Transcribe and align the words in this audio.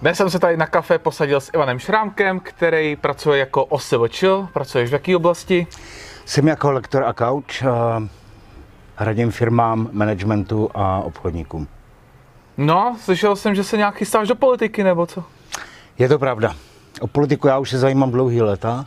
Dnes 0.00 0.16
jsem 0.16 0.30
se 0.30 0.38
tady 0.38 0.56
na 0.56 0.66
kafe 0.66 0.98
posadil 0.98 1.40
s 1.40 1.50
Ivanem 1.54 1.78
Šrámkem, 1.78 2.40
který 2.40 2.96
pracuje 2.96 3.38
jako 3.38 3.64
OSVČ. 3.64 4.24
Pracuješ 4.52 4.90
v 4.90 4.92
jaké 4.92 5.16
oblasti? 5.16 5.66
Jsem 6.24 6.48
jako 6.48 6.72
lektor 6.72 7.04
a 7.04 7.12
coach, 7.12 7.62
uh, 7.62 8.06
radím 8.98 9.30
firmám, 9.30 9.88
managementu 9.92 10.70
a 10.74 10.98
obchodníkům. 10.98 11.68
No, 12.56 12.96
slyšel 13.00 13.36
jsem, 13.36 13.54
že 13.54 13.64
se 13.64 13.76
nějak 13.76 13.94
chystáš 13.94 14.28
do 14.28 14.34
politiky, 14.34 14.84
nebo 14.84 15.06
co? 15.06 15.24
Je 15.98 16.08
to 16.08 16.18
pravda. 16.18 16.54
O 17.00 17.06
politiku 17.06 17.48
já 17.48 17.58
už 17.58 17.70
se 17.70 17.78
zajímám 17.78 18.10
dlouhý 18.10 18.42
leta 18.42 18.86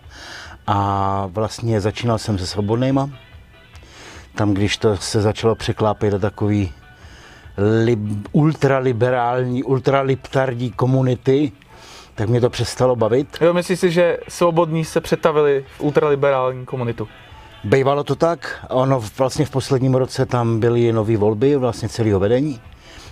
a 0.68 1.28
vlastně 1.32 1.82
začínal 1.82 2.18
jsem 2.18 2.38
se 2.38 2.48
svobodnýma. 2.48 3.10
Tam, 4.36 4.54
když 4.54 4.78
to 4.78 4.98
se 4.98 5.22
začalo 5.22 5.56
překlápět 5.56 6.12
do 6.12 6.20
takový 6.20 6.74
lib, 7.58 8.28
ultraliberální, 8.32 9.64
ultraliptardní 9.64 10.72
komunity, 10.72 11.52
tak 12.16 12.30
mě 12.30 12.42
to 12.42 12.50
přestalo 12.50 12.96
bavit. 12.96 13.28
Jo, 13.42 13.54
myslíš 13.54 13.80
si, 13.80 13.92
že 13.92 14.18
svobodní 14.30 14.86
se 14.86 15.02
přetavili 15.02 15.66
v 15.78 15.82
ultraliberální 15.82 16.66
komunitu? 16.66 17.08
Bejvalo 17.64 18.04
to 18.04 18.16
tak, 18.16 18.66
ono 18.70 19.04
vlastně 19.18 19.46
v 19.46 19.50
posledním 19.50 19.96
roce 19.96 20.26
tam 20.26 20.60
byly 20.60 20.94
nové 20.94 21.18
volby, 21.18 21.56
vlastně 21.56 21.90
celého 21.90 22.20
vedení, 22.20 22.62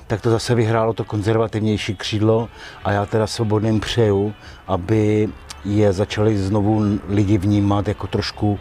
tak 0.08 0.22
to 0.22 0.30
zase 0.30 0.56
vyhrálo 0.56 0.94
to 0.94 1.04
konzervativnější 1.04 1.96
křídlo 1.96 2.50
a 2.84 2.92
já 2.92 3.06
teda 3.06 3.28
svobodným 3.28 3.80
přeju, 3.80 4.34
aby 4.68 5.30
je 5.66 5.94
začali 5.94 6.38
znovu 6.38 7.00
lidi 7.10 7.38
vnímat 7.38 7.88
jako 7.88 8.08
trošku 8.08 8.60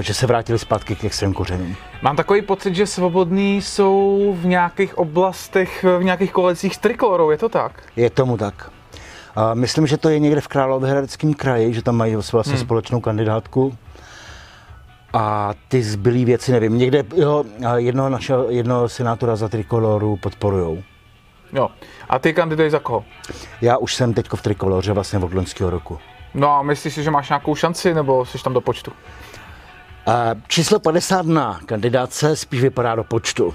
že 0.00 0.14
se 0.14 0.26
vrátili 0.26 0.58
zpátky 0.58 0.96
k 0.96 1.00
těch 1.00 1.14
svým 1.14 1.34
kořenům. 1.34 1.76
Mám 2.02 2.16
takový 2.16 2.42
pocit, 2.42 2.74
že 2.74 2.86
svobodní 2.86 3.62
jsou 3.62 4.36
v 4.40 4.46
nějakých 4.46 4.98
oblastech, 4.98 5.84
v 5.98 6.04
nějakých 6.04 6.32
kolecích 6.32 6.74
s 6.74 6.78
trikolorou, 6.78 7.30
je 7.30 7.38
to 7.38 7.48
tak? 7.48 7.82
Je 7.96 8.10
tomu 8.10 8.36
tak. 8.36 8.70
A 9.36 9.54
myslím, 9.54 9.86
že 9.86 9.96
to 9.96 10.08
je 10.08 10.18
někde 10.18 10.40
v 10.40 10.48
Královéhradeckém 10.48 11.34
kraji, 11.34 11.74
že 11.74 11.82
tam 11.82 11.96
mají 11.96 12.16
vlastně 12.32 12.54
hmm. 12.54 12.64
společnou 12.64 13.00
kandidátku. 13.00 13.76
A 15.12 15.54
ty 15.68 15.82
zbylé 15.82 16.24
věci 16.24 16.52
nevím. 16.52 16.78
Někde 16.78 17.04
jo, 17.16 17.44
jednoho, 17.76 18.08
našeho, 18.08 18.50
jednoho 18.50 18.88
senátora 18.88 19.36
za 19.36 19.48
trikoloru 19.48 20.16
podporujou. 20.16 20.82
Jo. 21.52 21.68
A 22.08 22.18
ty 22.18 22.32
kandiduješ 22.32 22.72
za 22.72 22.78
koho? 22.78 23.04
Já 23.60 23.76
už 23.76 23.94
jsem 23.94 24.14
teď 24.14 24.26
v 24.34 24.42
trikoloře 24.42 24.92
vlastně 24.92 25.18
od 25.18 25.34
loňského 25.34 25.70
roku. 25.70 25.98
No 26.34 26.50
a 26.50 26.62
myslíš 26.62 26.94
si, 26.94 27.02
že 27.02 27.10
máš 27.10 27.28
nějakou 27.28 27.54
šanci, 27.54 27.94
nebo 27.94 28.26
jsi 28.26 28.38
tam 28.38 28.52
do 28.54 28.60
počtu? 28.60 28.92
Číslo 30.48 30.80
50 30.80 31.26
na 31.26 31.60
kandidáce 31.66 32.36
spíš 32.36 32.60
vypadá 32.62 32.94
do 32.94 33.04
počtu. 33.04 33.54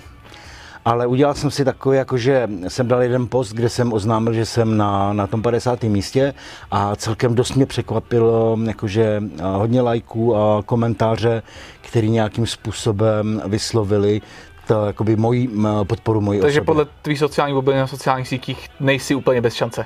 Ale 0.86 1.08
udělal 1.08 1.34
jsem 1.34 1.52
si 1.52 1.66
takový, 1.66 1.98
jakože 1.98 2.48
jsem 2.68 2.88
dal 2.88 3.02
jeden 3.04 3.28
post, 3.28 3.54
kde 3.54 3.70
jsem 3.70 3.94
oznámil, 3.94 4.34
že 4.34 4.46
jsem 4.46 4.78
na, 4.78 5.14
na 5.14 5.28
tom 5.28 5.42
50. 5.42 5.84
místě 5.84 6.34
a 6.72 6.96
celkem 6.96 7.36
dost 7.36 7.54
mě 7.56 7.66
překvapilo, 7.66 8.58
jakože 8.66 9.24
hodně 9.42 9.82
lajků 9.82 10.36
a 10.36 10.64
komentáře, 10.66 11.44
který 11.82 12.10
nějakým 12.10 12.48
způsobem 12.48 13.42
vyslovili 13.48 14.22
to, 14.68 14.86
jakoby 14.86 15.16
mojí, 15.16 15.50
podporu 15.88 16.22
mojí 16.22 16.40
Takže 16.42 16.60
osoby. 16.60 16.66
podle 16.66 16.86
tvých 17.02 17.20
sociálních 17.20 17.56
bublin 17.56 17.78
na 17.78 17.88
sociálních 17.88 18.28
sítích 18.28 18.70
nejsi 18.80 19.16
úplně 19.16 19.42
bez 19.42 19.54
šance? 19.54 19.86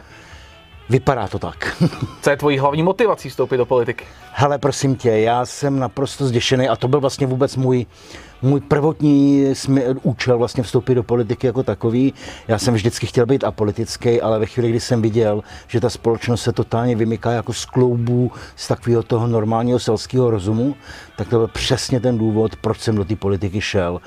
Vypadá 0.89 1.27
to 1.27 1.39
tak. 1.39 1.83
Co 2.21 2.29
je 2.29 2.37
tvojí 2.37 2.59
hlavní 2.59 2.83
motivací 2.83 3.29
vstoupit 3.29 3.57
do 3.57 3.65
politiky? 3.65 4.05
Hele, 4.33 4.57
prosím 4.57 4.95
tě, 4.95 5.09
já 5.09 5.45
jsem 5.45 5.79
naprosto 5.79 6.27
zděšený 6.27 6.69
a 6.69 6.75
to 6.75 6.87
byl 6.87 6.99
vlastně 6.99 7.27
vůbec 7.27 7.55
můj, 7.55 7.85
můj 8.41 8.59
prvotní 8.59 9.45
smě- 9.53 9.95
účel 10.03 10.37
vlastně 10.37 10.63
vstoupit 10.63 10.95
do 10.95 11.03
politiky 11.03 11.47
jako 11.47 11.63
takový. 11.63 12.13
Já 12.47 12.59
jsem 12.59 12.73
vždycky 12.73 13.07
chtěl 13.07 13.25
být 13.25 13.43
apolitický, 13.43 14.21
ale 14.21 14.39
ve 14.39 14.45
chvíli, 14.45 14.69
kdy 14.69 14.79
jsem 14.79 15.01
viděl, 15.01 15.43
že 15.67 15.79
ta 15.79 15.89
společnost 15.89 16.41
se 16.41 16.53
totálně 16.53 16.95
vymyká 16.95 17.31
jako 17.31 17.53
z 17.53 17.65
kloubů 17.65 18.31
z 18.55 18.67
takového 18.67 19.03
toho 19.03 19.27
normálního 19.27 19.79
selského 19.79 20.31
rozumu, 20.31 20.75
tak 21.17 21.27
to 21.27 21.37
byl 21.37 21.47
přesně 21.47 21.99
ten 21.99 22.17
důvod, 22.17 22.55
proč 22.55 22.79
jsem 22.79 22.95
do 22.95 23.05
té 23.05 23.15
politiky 23.15 23.61
šel. 23.61 24.01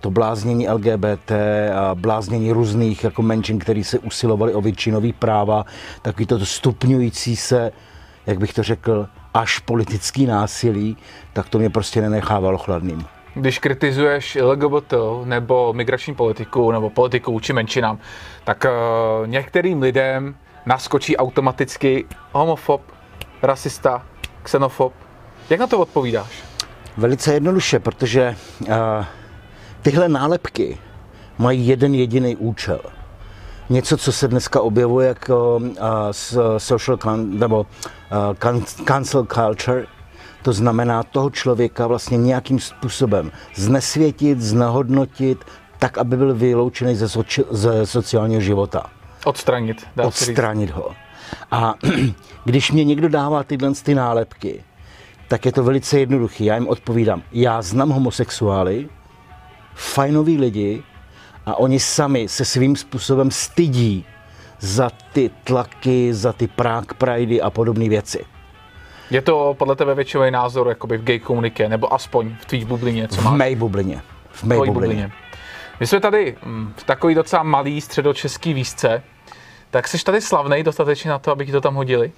To 0.00 0.10
bláznění 0.10 0.68
LGBT, 0.68 1.32
a 1.74 1.94
bláznění 1.94 2.52
různých 2.52 3.04
jako 3.04 3.22
menšin, 3.22 3.58
který 3.58 3.84
se 3.84 3.98
usilovali 3.98 4.54
o 4.54 4.60
většinový 4.60 5.12
práva, 5.12 5.64
takový 6.02 6.26
to 6.26 6.46
stupňující 6.46 7.36
se, 7.36 7.72
jak 8.26 8.38
bych 8.38 8.52
to 8.52 8.62
řekl, 8.62 9.06
až 9.34 9.58
politický 9.58 10.26
násilí, 10.26 10.96
tak 11.32 11.48
to 11.48 11.58
mě 11.58 11.70
prostě 11.70 12.00
nenechávalo 12.00 12.58
chladným. 12.58 13.04
Když 13.34 13.58
kritizuješ 13.58 14.38
LGBT 14.42 14.94
nebo 15.24 15.72
migrační 15.72 16.14
politiku 16.14 16.70
nebo 16.70 16.90
politiku 16.90 17.32
vůči 17.32 17.52
menšinám, 17.52 17.98
tak 18.44 18.64
uh, 18.64 19.26
některým 19.26 19.82
lidem 19.82 20.34
naskočí 20.66 21.16
automaticky 21.16 22.04
homofob, 22.32 22.82
rasista, 23.42 24.06
xenofob. 24.42 24.92
Jak 25.50 25.60
na 25.60 25.66
to 25.66 25.78
odpovídáš? 25.78 26.42
Velice 26.96 27.34
jednoduše, 27.34 27.78
protože 27.78 28.36
uh, 28.60 28.74
tyhle 29.82 30.08
nálepky 30.08 30.78
mají 31.38 31.66
jeden 31.66 31.94
jediný 31.94 32.36
účel. 32.36 32.80
Něco, 33.70 33.96
co 33.96 34.12
se 34.12 34.28
dneska 34.28 34.60
objevuje 34.60 35.08
jako 35.08 35.56
uh, 35.56 35.72
social 36.58 36.96
con, 36.96 37.38
nebo 37.38 37.60
uh, 37.60 38.54
cancel 38.84 39.26
culture, 39.26 39.86
to 40.44 40.52
znamená 40.52 41.02
toho 41.02 41.30
člověka 41.30 41.86
vlastně 41.86 42.16
nějakým 42.16 42.60
způsobem 42.60 43.32
znesvětit, 43.54 44.40
znehodnotit, 44.40 45.44
tak, 45.78 45.98
aby 45.98 46.16
byl 46.16 46.34
vyloučený 46.34 46.96
ze, 46.96 47.08
soči, 47.08 47.44
ze 47.50 47.86
sociálního 47.86 48.40
života. 48.40 48.90
Odstranit. 49.24 49.86
Dá 49.96 50.06
Odstranit 50.06 50.70
ho. 50.70 50.90
A 51.50 51.74
když 52.44 52.72
mě 52.72 52.84
někdo 52.84 53.08
dává 53.08 53.44
tyhle 53.44 53.72
ty 53.82 53.94
nálepky, 53.94 54.64
tak 55.28 55.46
je 55.46 55.52
to 55.52 55.64
velice 55.64 55.98
jednoduché. 55.98 56.44
Já 56.44 56.54
jim 56.54 56.68
odpovídám, 56.68 57.22
já 57.32 57.62
znám 57.62 57.90
homosexuály, 57.90 58.88
fajnoví 59.74 60.38
lidi 60.38 60.82
a 61.46 61.58
oni 61.58 61.80
sami 61.80 62.28
se 62.28 62.44
svým 62.44 62.76
způsobem 62.76 63.30
stydí 63.30 64.04
za 64.60 64.90
ty 65.12 65.30
tlaky, 65.44 66.14
za 66.14 66.32
ty 66.32 66.46
Prague 66.46 66.94
Pridey 66.98 67.40
a 67.42 67.50
podobné 67.50 67.88
věci. 67.88 68.33
Je 69.10 69.22
to 69.22 69.54
podle 69.58 69.76
tebe 69.76 69.94
většinový 69.94 70.30
názor 70.30 70.68
jakoby 70.68 70.98
v 70.98 71.04
gay 71.04 71.18
komuniké, 71.18 71.68
nebo 71.68 71.94
aspoň 71.94 72.36
v 72.40 72.44
tvých 72.44 72.64
bublině, 72.64 73.08
co 73.08 73.22
máš? 73.22 73.34
V 73.34 73.36
mé 73.36 73.56
bublině. 73.56 74.02
V 74.30 74.44
mé 74.44 74.56
bublině. 74.56 74.72
bublině. 74.72 75.12
My 75.80 75.86
jsme 75.86 76.00
tady 76.00 76.36
mm, 76.44 76.72
v 76.76 76.84
takový 76.84 77.14
docela 77.14 77.42
malý 77.42 77.80
středočeský 77.80 78.54
výzce, 78.54 79.02
tak 79.70 79.88
jsi 79.88 80.04
tady 80.04 80.20
slavný 80.20 80.62
dostatečně 80.62 81.10
na 81.10 81.18
to, 81.18 81.32
abych 81.32 81.52
to 81.52 81.60
tam 81.60 81.74
hodili? 81.74 82.12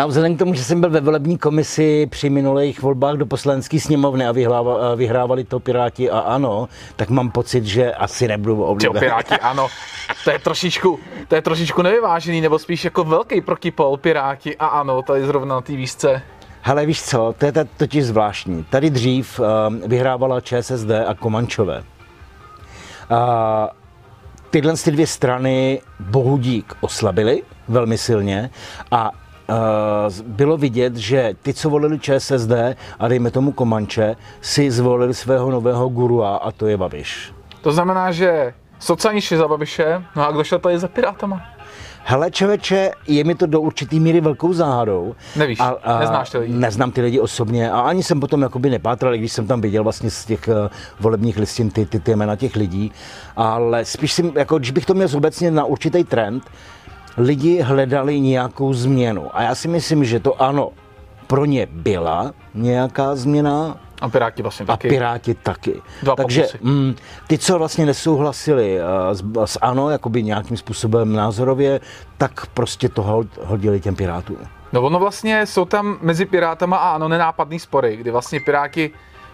No, 0.00 0.08
vzhledem 0.08 0.36
k 0.36 0.38
tomu, 0.38 0.54
že 0.54 0.64
jsem 0.64 0.80
byl 0.80 0.90
ve 0.90 1.00
volební 1.00 1.38
komisi 1.38 2.06
při 2.10 2.30
minulých 2.30 2.82
volbách 2.82 3.16
do 3.16 3.26
poslanecké 3.26 3.80
sněmovny 3.80 4.26
a 4.26 4.32
vyhrávali 4.94 5.44
to 5.44 5.60
Piráti 5.60 6.10
a 6.10 6.18
ano, 6.18 6.68
tak 6.96 7.10
mám 7.10 7.30
pocit, 7.30 7.64
že 7.64 7.92
asi 7.92 8.28
nebudu 8.28 8.62
oblíbený. 8.62 9.00
Piráti 9.00 9.34
ano, 9.40 9.68
to 10.24 10.30
je 10.30 10.38
trošičku, 10.38 10.98
to 11.28 11.34
je 11.34 11.42
trošičku 11.42 11.82
nevyvážený, 11.82 12.40
nebo 12.40 12.58
spíš 12.58 12.84
jako 12.84 13.04
velký 13.04 13.40
protipol 13.40 13.96
Piráti 13.96 14.56
a 14.56 14.66
ano, 14.66 15.02
tady 15.02 15.26
zrovna 15.26 15.54
na 15.54 15.60
té 15.60 15.72
výzce. 15.72 16.22
Hele, 16.62 16.86
víš 16.86 17.02
co, 17.02 17.34
to 17.38 17.46
je 17.46 17.52
totiž 17.76 18.04
zvláštní. 18.04 18.64
Tady 18.70 18.90
dřív 18.90 19.40
uh, 19.40 19.46
vyhrávala 19.88 20.40
ČSSD 20.40 20.90
a 21.06 21.14
Komančové. 21.14 21.78
Uh, 23.10 23.16
tyhle 24.50 24.74
ty 24.76 24.90
dvě 24.90 25.06
strany 25.06 25.80
bohudík 26.00 26.74
oslabily 26.80 27.42
velmi 27.68 27.98
silně 27.98 28.50
a 28.90 29.10
bylo 30.26 30.56
vidět, 30.56 30.96
že 30.96 31.34
ty, 31.42 31.54
co 31.54 31.70
volili 31.70 31.98
ČSSD 31.98 32.52
a 32.98 33.08
dejme 33.08 33.30
tomu 33.30 33.52
Komanče, 33.52 34.16
si 34.40 34.70
zvolili 34.70 35.14
svého 35.14 35.50
nového 35.50 35.88
gurua 35.88 36.36
a 36.36 36.52
to 36.52 36.66
je 36.66 36.76
Babiš. 36.76 37.32
To 37.60 37.72
znamená, 37.72 38.12
že 38.12 38.54
sociální 38.78 39.20
za 39.20 39.48
Babiše, 39.48 40.04
no 40.16 40.28
a 40.28 40.32
kdo 40.32 40.44
šel 40.44 40.58
tady 40.58 40.78
za 40.78 40.88
Pirátama? 40.88 41.42
Hele, 42.04 42.30
čeveče, 42.30 42.90
je 43.06 43.24
mi 43.24 43.34
to 43.34 43.46
do 43.46 43.60
určitý 43.60 44.00
míry 44.00 44.20
velkou 44.20 44.52
záhadou. 44.52 45.14
Nevíš, 45.36 45.60
a, 45.60 45.68
a 45.68 45.98
neznáš 45.98 46.30
ty 46.30 46.38
lidi. 46.38 46.54
Neznám 46.54 46.90
ty 46.90 47.00
lidi 47.00 47.20
osobně 47.20 47.70
a 47.70 47.80
ani 47.80 48.02
jsem 48.02 48.20
potom 48.20 48.42
jakoby 48.42 48.70
nepátral, 48.70 49.16
když 49.16 49.32
jsem 49.32 49.46
tam 49.46 49.60
viděl 49.60 49.82
vlastně 49.82 50.10
z 50.10 50.24
těch 50.24 50.48
uh, 50.48 50.54
volebních 51.00 51.36
listin 51.36 51.70
ty, 51.70 51.86
ty, 51.86 52.00
ty 52.00 52.16
jména 52.16 52.36
těch 52.36 52.56
lidí. 52.56 52.92
Ale 53.36 53.84
spíš 53.84 54.12
si, 54.12 54.32
jako, 54.34 54.58
když 54.58 54.70
bych 54.70 54.86
to 54.86 54.94
měl 54.94 55.08
obecně 55.14 55.50
na 55.50 55.64
určitý 55.64 56.04
trend, 56.04 56.50
lidi 57.16 57.60
hledali 57.60 58.20
nějakou 58.20 58.72
změnu. 58.72 59.36
A 59.36 59.42
já 59.42 59.54
si 59.54 59.68
myslím, 59.68 60.04
že 60.04 60.20
to 60.20 60.42
ano, 60.42 60.70
pro 61.26 61.44
ně 61.44 61.66
byla 61.70 62.32
nějaká 62.54 63.16
změna, 63.16 63.76
a 64.00 64.08
Piráti 64.08 64.42
vlastně 64.42 64.66
taky. 64.66 64.88
A 64.88 64.90
Piráti 64.90 65.34
taky. 65.34 65.82
Dva 66.02 66.16
Takže 66.16 66.46
mm, 66.60 66.94
ty, 67.26 67.38
co 67.38 67.58
vlastně 67.58 67.86
nesouhlasili 67.86 68.78
uh, 68.80 69.44
s, 69.44 69.52
s 69.52 69.58
ANO, 69.62 69.90
jakoby 69.90 70.22
nějakým 70.22 70.56
způsobem 70.56 71.12
názorově, 71.12 71.80
tak 72.18 72.46
prostě 72.46 72.88
to 72.88 73.26
hodili 73.44 73.80
těm 73.80 73.94
Pirátům. 73.94 74.36
No 74.72 74.82
ono 74.82 74.98
vlastně 74.98 75.46
jsou 75.46 75.64
tam 75.64 75.98
mezi 76.00 76.26
Pirátama 76.26 76.76
a 76.76 76.90
ANO 76.90 77.08
nenápadný 77.08 77.58
spory, 77.58 77.96
kdy 77.96 78.10
vlastně 78.10 78.40
Piráti, 78.40 78.90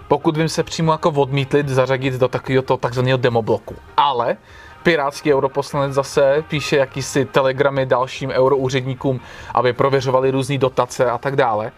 pokud 0.08 0.36
vím 0.36 0.48
se 0.48 0.62
přímo 0.62 0.92
jako 0.92 1.10
odmítli 1.10 1.64
zařadit 1.66 2.14
do 2.14 2.28
takového 2.28 2.62
takzvaného 2.62 3.18
demobloku. 3.18 3.74
Ale 3.96 4.36
pirátský 4.86 5.34
europoslanec 5.34 5.92
zase 5.92 6.44
píše 6.48 6.76
jakýsi 6.76 7.24
telegramy 7.24 7.86
dalším 7.86 8.30
euroúředníkům, 8.30 9.20
aby 9.54 9.72
prověřovali 9.72 10.30
různé 10.30 10.58
dotace 10.58 11.10
a 11.10 11.18
tak 11.18 11.36
dále. 11.36 11.72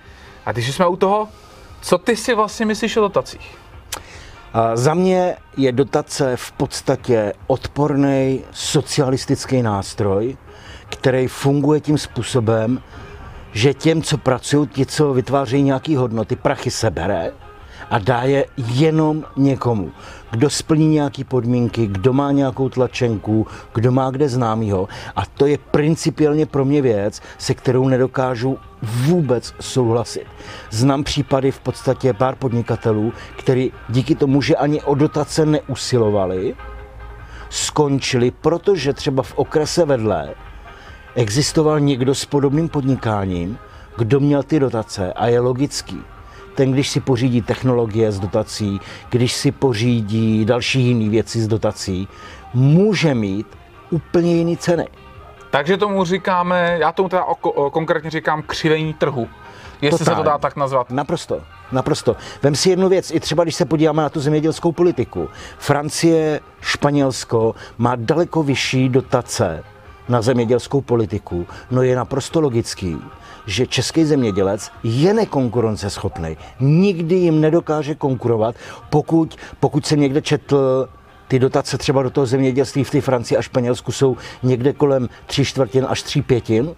A 0.46 0.52
když 0.52 0.74
jsme 0.74 0.86
u 0.86 0.96
toho, 0.96 1.28
co 1.80 1.98
ty 1.98 2.16
si 2.16 2.34
vlastně 2.34 2.66
myslíš 2.66 2.96
o 2.96 3.00
dotacích? 3.00 3.58
A 4.52 4.76
za 4.76 4.94
mě 4.94 5.36
je 5.56 5.72
dotace 5.72 6.36
v 6.36 6.52
podstatě 6.52 7.32
odporný 7.46 8.44
socialistický 8.52 9.62
nástroj, 9.62 10.36
který 10.88 11.26
funguje 11.26 11.80
tím 11.80 11.98
způsobem, 11.98 12.82
že 13.52 13.74
těm, 13.74 14.02
co 14.02 14.18
pracují, 14.18 14.68
ti, 14.68 14.86
co 14.86 15.12
vytvářejí 15.12 15.62
nějaké 15.62 15.98
hodnoty, 15.98 16.36
prachy 16.36 16.70
sebere 16.70 17.32
a 17.90 17.98
dá 17.98 18.22
je 18.22 18.46
jenom 18.56 19.24
někomu. 19.36 19.90
Kdo 20.30 20.50
splní 20.50 20.88
nějaké 20.88 21.24
podmínky, 21.24 21.86
kdo 21.86 22.12
má 22.12 22.32
nějakou 22.32 22.68
tlačenku, 22.68 23.46
kdo 23.74 23.92
má 23.92 24.10
kde 24.10 24.28
známýho. 24.28 24.88
A 25.16 25.26
to 25.26 25.46
je 25.46 25.58
principiálně 25.58 26.46
pro 26.46 26.64
mě 26.64 26.82
věc, 26.82 27.22
se 27.38 27.54
kterou 27.54 27.88
nedokážu 27.88 28.58
vůbec 28.82 29.54
souhlasit. 29.60 30.26
Znám 30.70 31.04
případy 31.04 31.50
v 31.50 31.60
podstatě 31.60 32.12
pár 32.12 32.34
podnikatelů, 32.34 33.12
kteří 33.36 33.72
díky 33.88 34.14
tomu, 34.14 34.42
že 34.42 34.56
ani 34.56 34.82
o 34.82 34.94
dotace 34.94 35.46
neusilovali, 35.46 36.54
skončili, 37.50 38.30
protože 38.30 38.92
třeba 38.92 39.22
v 39.22 39.32
okrese 39.36 39.84
vedle 39.84 40.34
existoval 41.14 41.80
někdo 41.80 42.14
s 42.14 42.24
podobným 42.24 42.68
podnikáním, 42.68 43.58
kdo 43.98 44.20
měl 44.20 44.42
ty 44.42 44.60
dotace 44.60 45.12
a 45.12 45.26
je 45.26 45.40
logický. 45.40 46.00
Ten, 46.58 46.72
když 46.72 46.88
si 46.88 47.00
pořídí 47.00 47.42
technologie 47.42 48.12
z 48.12 48.20
dotací, 48.20 48.80
když 49.10 49.32
si 49.32 49.52
pořídí 49.52 50.44
další 50.44 50.80
jiné 50.82 51.10
věci 51.10 51.40
z 51.40 51.48
dotací, 51.48 52.08
může 52.54 53.14
mít 53.14 53.46
úplně 53.90 54.36
jiné 54.36 54.56
ceny. 54.56 54.88
Takže 55.50 55.76
tomu 55.76 56.04
říkáme, 56.04 56.76
já 56.80 56.92
tomu 56.92 57.08
teda 57.08 57.24
oko, 57.24 57.70
konkrétně 57.70 58.10
říkám 58.10 58.42
křivení 58.42 58.94
trhu. 58.94 59.28
Jestli 59.82 59.98
Totálně. 59.98 60.16
se 60.16 60.24
to 60.24 60.30
dá 60.30 60.38
tak 60.38 60.56
nazvat. 60.56 60.90
Naprosto, 60.90 61.40
naprosto. 61.72 62.16
Vem 62.42 62.54
si 62.54 62.70
jednu 62.70 62.88
věc, 62.88 63.10
i 63.10 63.20
třeba 63.20 63.42
když 63.42 63.54
se 63.54 63.64
podíváme 63.64 64.02
na 64.02 64.08
tu 64.08 64.20
zemědělskou 64.20 64.72
politiku. 64.72 65.28
Francie, 65.58 66.40
Španělsko 66.60 67.54
má 67.78 67.96
daleko 67.96 68.42
vyšší 68.42 68.88
dotace 68.88 69.64
na 70.08 70.22
zemědělskou 70.22 70.80
politiku, 70.80 71.46
no 71.70 71.82
je 71.82 71.96
naprosto 71.96 72.40
logický, 72.40 72.98
že 73.48 73.66
český 73.66 74.04
zemědělec 74.04 74.70
je 74.82 75.14
nekonkurenceschopný. 75.14 76.36
Nikdy 76.60 77.14
jim 77.14 77.40
nedokáže 77.40 77.94
konkurovat, 77.94 78.54
pokud, 78.90 79.36
pokud 79.60 79.86
se 79.86 79.96
někde 79.96 80.22
četl 80.22 80.88
ty 81.28 81.38
dotace 81.38 81.78
třeba 81.78 82.02
do 82.02 82.10
toho 82.10 82.26
zemědělství 82.26 82.84
v 82.84 82.90
té 82.90 83.00
Francii 83.00 83.38
a 83.38 83.42
Španělsku 83.42 83.92
jsou 83.92 84.16
někde 84.42 84.72
kolem 84.72 85.08
tři 85.26 85.44
čtvrtin 85.44 85.86
až 85.88 86.02
tři 86.02 86.22
pětin 86.22 86.74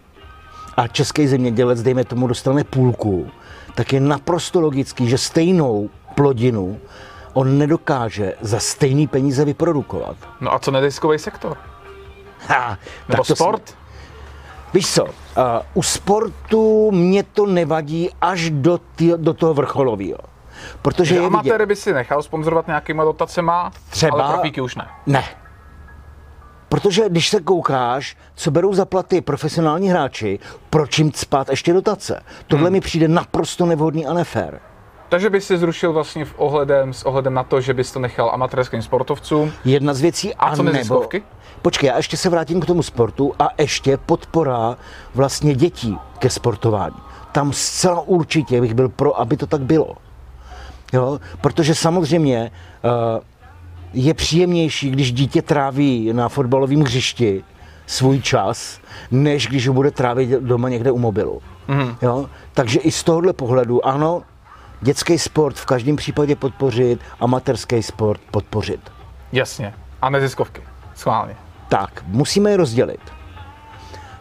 a 0.76 0.88
český 0.88 1.26
zemědělec, 1.26 1.82
dejme 1.82 2.04
tomu, 2.04 2.26
dostane 2.26 2.64
půlku, 2.64 3.26
tak 3.74 3.92
je 3.92 4.00
naprosto 4.00 4.60
logický, 4.60 5.08
že 5.08 5.18
stejnou 5.18 5.90
plodinu 6.14 6.78
on 7.32 7.58
nedokáže 7.58 8.34
za 8.40 8.60
stejný 8.60 9.06
peníze 9.06 9.44
vyprodukovat. 9.44 10.16
No 10.40 10.54
a 10.54 10.58
co 10.58 10.70
neziskový 10.70 11.18
sektor? 11.18 11.56
Ha, 12.48 12.78
Nebo 13.08 13.24
tak 13.24 13.36
sport? 13.36 13.68
Si... 13.68 13.79
Víš 14.74 14.92
co, 14.94 15.04
uh, 15.04 15.10
u 15.74 15.82
sportu 15.82 16.90
mě 16.90 17.22
to 17.22 17.46
nevadí 17.46 18.10
až 18.20 18.50
do, 18.50 18.78
tý, 18.96 19.12
do 19.16 19.34
toho 19.34 19.54
vrcholového. 19.54 20.18
Protože 20.82 21.14
je 21.14 21.20
amatéry 21.20 21.52
vidět... 21.52 21.66
by 21.66 21.76
si 21.76 21.92
nechal 21.92 22.22
sponzorovat 22.22 22.66
nějakýma 22.66 23.04
dotacema, 23.04 23.72
Třeba... 23.90 24.22
ale 24.22 24.34
profíky 24.34 24.60
už 24.60 24.76
ne. 24.76 24.86
Ne. 25.06 25.24
Protože 26.68 27.08
když 27.08 27.28
se 27.28 27.40
koukáš, 27.40 28.16
co 28.34 28.50
berou 28.50 28.74
za 28.74 28.84
platy 28.84 29.20
profesionální 29.20 29.88
hráči, 29.88 30.38
proč 30.70 30.98
jim 30.98 31.12
spát 31.12 31.48
ještě 31.48 31.72
dotace? 31.72 32.22
Tohle 32.46 32.64
hmm. 32.66 32.72
mi 32.72 32.80
přijde 32.80 33.08
naprosto 33.08 33.66
nevhodný 33.66 34.06
a 34.06 34.12
nefér. 34.12 34.60
Takže 35.10 35.30
bys 35.30 35.46
si 35.46 35.58
zrušil 35.58 35.92
vlastně 35.92 36.24
v 36.24 36.34
ohledem, 36.36 36.92
s 36.92 37.02
ohledem 37.02 37.34
na 37.34 37.42
to, 37.42 37.60
že 37.60 37.74
bys 37.74 37.92
to 37.92 38.00
nechal 38.00 38.30
amatérským 38.34 38.82
sportovcům. 38.82 39.52
Jedna 39.64 39.94
z 39.94 40.00
věcí 40.00 40.34
a, 40.34 40.46
a 40.46 40.56
co 40.56 40.62
neziskovky? 40.62 41.16
Nebo, 41.16 41.28
počkej, 41.62 41.86
já 41.86 41.96
ještě 41.96 42.16
se 42.16 42.28
vrátím 42.28 42.60
k 42.60 42.66
tomu 42.66 42.82
sportu 42.82 43.32
a 43.38 43.48
ještě 43.58 43.96
podpora 43.96 44.76
vlastně 45.14 45.54
dětí 45.54 45.98
ke 46.18 46.30
sportování. 46.30 46.96
Tam 47.32 47.52
zcela 47.52 48.00
určitě 48.00 48.60
bych 48.60 48.74
byl 48.74 48.88
pro, 48.88 49.20
aby 49.20 49.36
to 49.36 49.46
tak 49.46 49.60
bylo. 49.60 49.96
Jo? 50.92 51.20
Protože 51.40 51.74
samozřejmě 51.74 52.50
uh, 52.84 53.20
je 53.92 54.14
příjemnější, 54.14 54.90
když 54.90 55.12
dítě 55.12 55.42
tráví 55.42 56.12
na 56.12 56.28
fotbalovém 56.28 56.80
hřišti 56.80 57.44
svůj 57.86 58.20
čas, 58.20 58.80
než 59.10 59.46
když 59.46 59.68
ho 59.68 59.74
bude 59.74 59.90
trávit 59.90 60.30
doma 60.30 60.68
někde 60.68 60.90
u 60.90 60.98
mobilu. 60.98 61.42
Mm. 61.68 61.96
Jo? 62.02 62.26
Takže 62.54 62.80
i 62.80 62.92
z 62.92 63.04
tohohle 63.04 63.32
pohledu, 63.32 63.86
ano, 63.86 64.22
dětský 64.80 65.18
sport 65.18 65.56
v 65.56 65.66
každém 65.66 65.96
případě 65.96 66.36
podpořit, 66.36 67.00
amatérský 67.20 67.82
sport 67.82 68.20
podpořit. 68.30 68.80
Jasně. 69.32 69.74
A 70.02 70.10
neziskovky. 70.10 70.62
Schválně. 70.94 71.36
Tak, 71.68 72.04
musíme 72.06 72.50
je 72.50 72.56
rozdělit. 72.56 73.00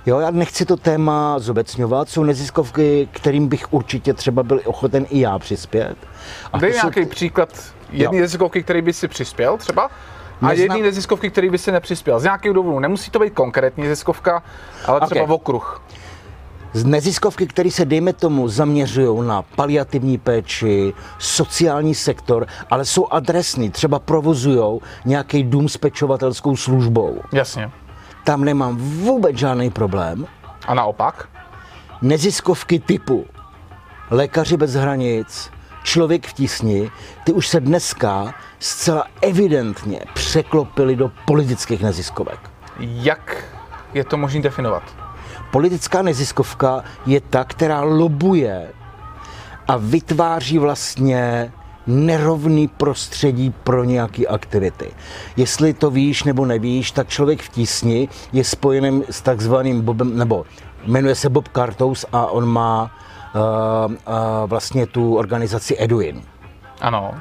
Jo, 0.06 0.20
já 0.20 0.32
nechci 0.32 0.66
to 0.66 0.78
téma 0.78 1.40
zobecňovat, 1.40 2.10
jsou 2.10 2.24
neziskovky, 2.24 3.10
kterým 3.12 3.48
bych 3.48 3.74
určitě 3.74 4.14
třeba 4.14 4.44
byl 4.44 4.62
ochoten 4.66 5.06
i 5.10 5.20
já 5.20 5.40
přispět. 5.40 5.96
A 6.54 6.58
Dej 6.58 6.74
nějaký 6.74 7.06
příklad 7.06 7.74
jedné 7.92 8.22
neziskovky, 8.22 8.64
který 8.64 8.82
by 8.82 8.94
si 8.94 9.08
přispěl 9.08 9.58
třeba? 9.58 9.90
A 10.42 10.48
Neznam... 10.48 10.60
jedné 10.60 10.88
neziskovky, 10.88 11.30
který 11.30 11.50
by 11.50 11.58
si 11.58 11.72
nepřispěl. 11.72 12.20
Z 12.20 12.24
nějakého 12.24 12.54
důvodu. 12.54 12.80
Nemusí 12.80 13.12
to 13.12 13.20
být 13.20 13.34
konkrétní 13.34 13.84
neziskovka, 13.84 14.44
ale 14.86 15.00
třeba 15.00 15.24
okay. 15.24 15.36
okruh. 15.36 15.82
Z 16.74 16.86
neziskovky, 16.86 17.48
které 17.48 17.72
se, 17.72 17.86
dejme 17.86 18.14
tomu, 18.14 18.48
zaměřují 18.48 19.28
na 19.28 19.42
paliativní 19.42 20.18
péči, 20.18 20.94
sociální 21.20 21.96
sektor, 21.96 22.48
ale 22.70 22.86
jsou 22.86 23.08
adresní, 23.08 23.70
třeba 23.70 24.00
provozují 24.00 24.80
nějaký 25.06 25.44
dům 25.44 25.70
s 25.70 25.78
pečovatelskou 25.78 26.56
službou. 26.56 27.22
Jasně. 27.34 27.72
Tam 28.24 28.46
nemám 28.46 28.78
vůbec 28.78 29.38
žádný 29.38 29.70
problém. 29.70 30.28
A 30.68 30.74
naopak? 30.74 31.30
Neziskovky 32.02 32.80
typu 32.80 33.26
Lékaři 34.12 34.58
bez 34.58 34.74
hranic, 34.74 35.52
Člověk 35.84 36.28
v 36.28 36.34
tísni, 36.34 36.92
ty 37.24 37.34
už 37.34 37.48
se 37.48 37.60
dneska 37.60 38.34
zcela 38.60 39.04
evidentně 39.22 40.00
překlopili 40.14 40.96
do 40.96 41.12
politických 41.26 41.82
neziskovek. 41.82 42.40
Jak 42.80 43.44
je 43.94 44.04
to 44.04 44.18
možné 44.18 44.42
definovat? 44.42 44.99
Politická 45.52 46.02
neziskovka 46.02 46.84
je 47.06 47.22
ta, 47.22 47.44
která 47.44 47.82
lobuje 47.82 48.68
a 49.68 49.78
vytváří 49.78 50.58
vlastně 50.58 51.52
nerovný 51.88 52.68
prostředí 52.68 53.54
pro 53.64 53.84
nějaké 53.84 54.28
aktivity. 54.28 54.92
Jestli 55.38 55.74
to 55.74 55.90
víš 55.90 56.24
nebo 56.24 56.46
nevíš, 56.46 56.92
tak 56.92 57.08
člověk 57.08 57.42
v 57.42 57.50
tísni 57.50 58.10
je 58.34 58.44
spojeným 58.44 59.04
s 59.10 59.22
takzvaným 59.22 59.82
Bobem, 59.82 60.18
nebo 60.18 60.46
jmenuje 60.86 61.16
se 61.16 61.30
Bob 61.30 61.48
Cartous 61.48 62.06
a 62.12 62.26
on 62.26 62.46
má 62.46 62.84
uh, 63.36 63.92
uh, 63.92 63.96
vlastně 64.46 64.88
tu 64.88 65.16
organizaci 65.18 65.76
Eduin. 65.80 66.22
Ano. 66.82 67.14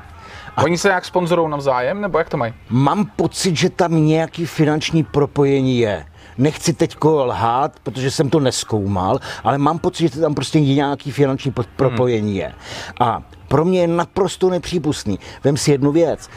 A 0.56 0.62
Oni 0.62 0.78
se 0.78 0.88
jak 0.88 1.04
sponzorují 1.04 1.50
navzájem, 1.50 2.00
nebo 2.00 2.18
jak 2.18 2.28
to 2.28 2.36
mají? 2.36 2.54
Mám 2.70 3.06
pocit, 3.16 3.56
že 3.56 3.70
tam 3.70 4.06
nějaký 4.06 4.46
finanční 4.46 5.04
propojení 5.04 5.78
je. 5.78 6.04
Nechci 6.38 6.72
teď 6.72 6.96
lhát, 7.04 7.80
protože 7.82 8.10
jsem 8.10 8.30
to 8.30 8.40
neskoumal, 8.40 9.18
ale 9.44 9.58
mám 9.58 9.78
pocit, 9.78 10.14
že 10.14 10.20
tam 10.20 10.34
prostě 10.34 10.60
nějaký 10.60 11.10
finanční 11.10 11.52
propojení 11.76 12.36
je. 12.36 12.54
A 13.00 13.22
pro 13.48 13.64
mě 13.64 13.80
je 13.80 13.88
naprosto 13.88 14.50
nepřípustný. 14.50 15.18
Vem 15.44 15.56
si 15.56 15.70
jednu 15.70 15.92
věc. 15.92 16.28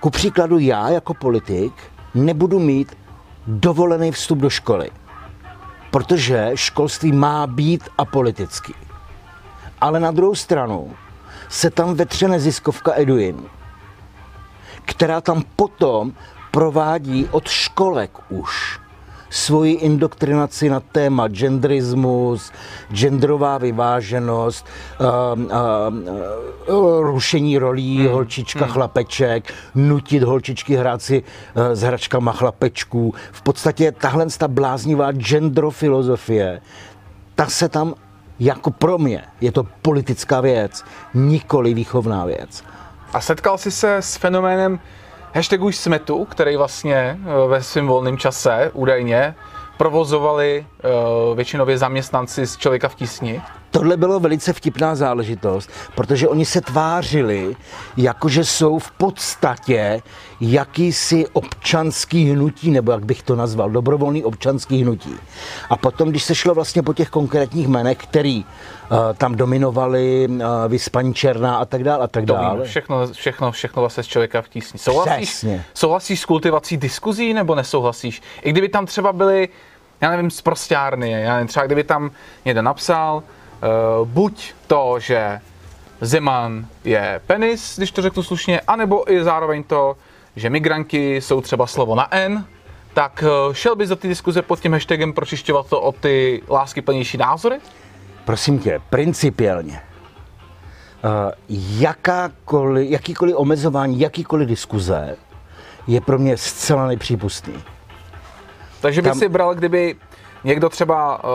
Ku 0.00 0.10
příkladu 0.10 0.58
já 0.58 0.88
jako 0.88 1.14
politik 1.14 1.72
nebudu 2.14 2.58
mít 2.58 2.96
dovolený 3.46 4.12
vstup 4.12 4.38
do 4.38 4.50
školy, 4.50 4.90
protože 5.90 6.50
školství 6.54 7.12
má 7.12 7.46
být 7.46 7.88
apolitický. 7.98 8.74
Ale 9.80 10.00
na 10.00 10.10
druhou 10.10 10.34
stranu 10.34 10.94
se 11.48 11.70
tam 11.70 11.94
vetře 11.94 12.28
neziskovka 12.28 12.92
Eduin, 12.94 13.42
která 14.84 15.20
tam 15.20 15.42
potom 15.56 16.12
provádí 16.50 17.28
od 17.30 17.48
školek 17.48 18.10
už 18.28 18.80
svoji 19.30 19.72
indoktrinaci 19.72 20.68
na 20.68 20.80
téma 20.80 21.28
genderismus, 21.28 22.52
genderová 22.92 23.58
vyváženost, 23.58 24.66
uh, 25.00 25.06
uh, 25.38 26.74
uh, 26.74 27.02
rušení 27.02 27.58
rolí 27.58 27.98
hmm. 27.98 28.08
holčička, 28.08 28.64
hmm. 28.64 28.74
chlapeček, 28.74 29.54
nutit 29.74 30.22
holčičky 30.22 30.76
hrát 30.76 31.02
si 31.02 31.22
uh, 31.22 31.62
s 31.72 31.80
hračkama 31.80 32.32
chlapečků. 32.32 33.14
V 33.32 33.42
podstatě 33.42 33.92
tahle 33.92 34.26
ta 34.38 34.48
bláznivá 34.48 35.12
genderofilozofie, 35.12 36.60
ta 37.34 37.46
se 37.46 37.68
tam 37.68 37.94
jako 38.40 38.70
pro 38.70 38.98
mě 38.98 39.22
je 39.40 39.52
to 39.52 39.66
politická 39.82 40.40
věc, 40.40 40.84
nikoli 41.14 41.74
výchovná 41.74 42.24
věc. 42.24 42.64
A 43.12 43.20
setkal 43.20 43.58
jsi 43.58 43.70
se 43.70 43.96
s 43.96 44.16
fenoménem 44.16 44.80
hashtagu 45.34 45.72
Smetu, 45.72 46.24
který 46.24 46.56
vlastně 46.56 46.96
eh, 46.96 47.48
ve 47.48 47.62
svém 47.62 47.86
volném 47.86 48.18
čase 48.18 48.70
údajně 48.74 49.34
provozovali 49.80 50.66
uh, 50.84 51.36
většinově 51.36 51.78
zaměstnanci 51.78 52.46
z 52.46 52.56
Člověka 52.56 52.88
v 52.88 52.94
tísni. 52.94 53.42
Tohle 53.70 53.96
bylo 53.96 54.20
velice 54.20 54.52
vtipná 54.52 54.94
záležitost, 54.94 55.70
protože 55.94 56.28
oni 56.28 56.44
se 56.44 56.60
tvářili, 56.60 57.56
jakože 57.96 58.44
jsou 58.44 58.78
v 58.78 58.90
podstatě 58.90 60.02
jakýsi 60.40 61.26
občanský 61.32 62.30
hnutí, 62.30 62.70
nebo 62.70 62.92
jak 62.92 63.04
bych 63.04 63.22
to 63.22 63.36
nazval, 63.36 63.70
dobrovolný 63.70 64.24
občanský 64.24 64.82
hnutí. 64.82 65.14
A 65.70 65.76
potom, 65.76 66.08
když 66.08 66.24
se 66.24 66.34
šlo 66.34 66.54
vlastně 66.54 66.82
po 66.82 66.94
těch 66.94 67.10
konkrétních 67.10 67.68
jmenech, 67.68 67.98
který 67.98 68.44
uh, 68.44 68.98
tam 69.16 69.34
dominovali, 69.34 70.28
uh, 70.28 70.36
Vyspaní 70.68 71.14
Černá 71.14 71.56
a 71.56 71.64
tak 71.64 71.84
dále 71.84 72.04
a 72.04 72.08
tak 72.08 72.26
dále. 72.26 72.64
Všechno, 72.64 73.06
všechno, 73.12 73.52
všechno 73.52 73.82
vlastně 73.82 74.02
z 74.02 74.06
člověka 74.06 74.42
v 74.42 74.48
tísni. 74.48 74.78
Souhlasíš, 74.78 75.46
souhlasíš 75.74 76.20
s 76.20 76.24
kultivací 76.24 76.76
diskuzí 76.76 77.34
nebo 77.34 77.54
nesouhlasíš? 77.54 78.22
I 78.42 78.52
kdyby 78.52 78.68
tam 78.68 78.86
třeba 78.86 79.12
byly 79.12 79.48
já 80.00 80.10
nevím, 80.10 80.30
z 80.30 80.42
prostárny, 80.42 81.10
já 81.10 81.34
nevím, 81.34 81.48
třeba 81.48 81.66
kdyby 81.66 81.84
tam 81.84 82.10
někdo 82.44 82.62
napsal, 82.62 83.22
buď 84.04 84.54
to, 84.66 84.96
že 84.98 85.40
Zeman 86.00 86.66
je 86.84 87.20
penis, 87.26 87.76
když 87.76 87.90
to 87.90 88.02
řeknu 88.02 88.22
slušně, 88.22 88.60
anebo 88.60 89.12
i 89.12 89.24
zároveň 89.24 89.62
to, 89.62 89.96
že 90.36 90.50
migranti 90.50 91.16
jsou 91.16 91.40
třeba 91.40 91.66
slovo 91.66 91.94
na 91.94 92.14
N, 92.14 92.44
tak 92.94 93.24
uh, 93.48 93.54
šel 93.54 93.76
bys 93.76 93.88
do 93.88 93.96
té 93.96 94.08
diskuze 94.08 94.42
pod 94.42 94.60
tím 94.60 94.72
hashtagem 94.72 95.12
pročišťovat 95.12 95.66
to 95.66 95.80
o 95.80 95.92
ty 95.92 96.42
lásky 96.50 96.82
plnější 96.82 97.18
názory? 97.18 97.58
Prosím 98.24 98.58
tě, 98.58 98.80
principiálně. 98.90 99.80
Uh, 101.04 101.10
jakákoliv, 101.80 102.90
jakýkoliv 102.90 103.36
omezování, 103.36 104.00
jakýkoliv 104.00 104.48
diskuze 104.48 105.16
je 105.86 106.00
pro 106.00 106.18
mě 106.18 106.36
zcela 106.36 106.86
nepřípustný. 106.86 107.54
Takže 108.80 109.02
by 109.02 109.08
tam... 109.08 109.18
si 109.18 109.28
bral, 109.28 109.54
kdyby 109.54 109.96
někdo 110.44 110.68
třeba 110.68 111.24
uh, 111.24 111.30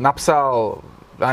napsal, 0.00 0.78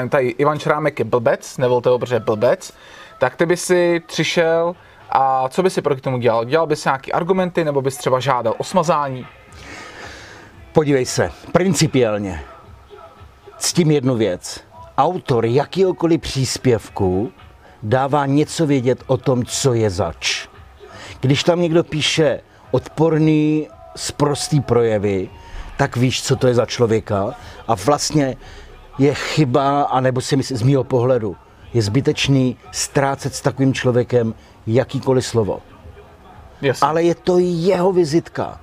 tady 0.10 0.28
Ivan 0.28 0.60
Šrámek 0.60 1.00
je 1.00 1.06
blbec, 1.06 1.58
nevolte 1.58 1.90
ho, 1.90 2.00
protože 2.00 2.16
je 2.16 2.20
blbec, 2.20 2.74
tak 3.20 3.36
ty 3.36 3.46
by 3.46 3.58
si 3.58 4.02
přišel 4.08 4.76
a 5.10 5.50
co 5.50 5.64
by 5.64 5.70
si 5.70 5.82
proti 5.82 6.02
tomu 6.02 6.18
dělal? 6.18 6.46
Dělal 6.46 6.68
bys 6.68 6.86
nějaký 6.86 7.12
argumenty, 7.12 7.66
nebo 7.66 7.82
bys 7.82 7.98
třeba 7.98 8.20
žádal 8.20 8.56
o 8.58 8.64
smazání? 8.64 9.28
Podívej 10.74 11.06
se, 11.06 11.32
principiálně 11.52 12.44
s 13.58 13.74
tím 13.74 13.92
jednu 13.92 14.16
věc. 14.16 14.62
Autor 14.98 15.46
jakýkoliv 15.46 16.22
příspěvku 16.22 17.32
dává 17.84 18.26
něco 18.26 18.68
vědět 18.68 19.04
o 19.08 19.18
tom, 19.18 19.46
co 19.46 19.74
je 19.74 19.90
zač. 19.90 20.48
Když 21.20 21.44
tam 21.44 21.62
někdo 21.62 21.84
píše 21.84 22.42
odporný 22.72 23.68
sprostý 23.96 24.62
projevy, 24.62 25.30
tak 25.78 25.98
víš, 25.98 26.24
co 26.24 26.36
to 26.36 26.48
je 26.48 26.54
za 26.54 26.66
člověka 26.66 27.36
a 27.68 27.76
vlastně 27.76 28.38
je 28.98 29.13
chyba, 29.13 29.81
anebo 29.81 30.21
si 30.21 30.36
myslím 30.36 30.57
z 30.57 30.62
mého 30.62 30.83
pohledu, 30.83 31.36
je 31.74 31.81
zbytečný 31.81 32.57
ztrácet 32.71 33.36
s 33.36 33.41
takovým 33.41 33.74
člověkem 33.74 34.33
jakýkoliv 34.67 35.25
slovo. 35.25 35.60
Jasně. 36.62 36.88
Ale 36.88 37.03
je 37.03 37.15
to 37.15 37.38
jeho 37.39 37.91
vizitka. 37.91 38.60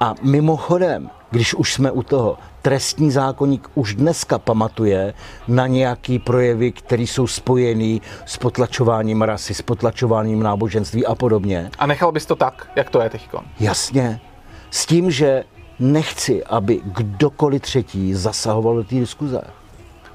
A 0.00 0.14
mimochodem, 0.22 1.10
když 1.30 1.54
už 1.54 1.72
jsme 1.72 1.90
u 1.90 2.02
toho, 2.02 2.38
trestní 2.62 3.10
zákonník 3.10 3.70
už 3.74 3.94
dneska 3.94 4.38
pamatuje 4.38 5.14
na 5.48 5.66
nějaký 5.66 6.18
projevy, 6.18 6.72
které 6.72 7.02
jsou 7.02 7.26
spojený 7.26 8.02
s 8.26 8.36
potlačováním 8.36 9.22
rasy, 9.22 9.54
s 9.54 9.62
potlačováním 9.62 10.42
náboženství 10.42 11.06
a 11.06 11.14
podobně. 11.14 11.70
A 11.78 11.86
nechal 11.86 12.12
bys 12.12 12.26
to 12.26 12.36
tak, 12.36 12.70
jak 12.76 12.90
to 12.90 13.00
je 13.00 13.10
teď? 13.10 13.28
Jasně. 13.60 14.20
S 14.70 14.86
tím, 14.86 15.10
že 15.10 15.44
nechci, 15.78 16.44
aby 16.44 16.80
kdokoliv 16.84 17.62
třetí 17.62 18.14
zasahoval 18.14 18.76
do 18.76 18.84
té 18.84 18.94
diskuze. 18.94 19.40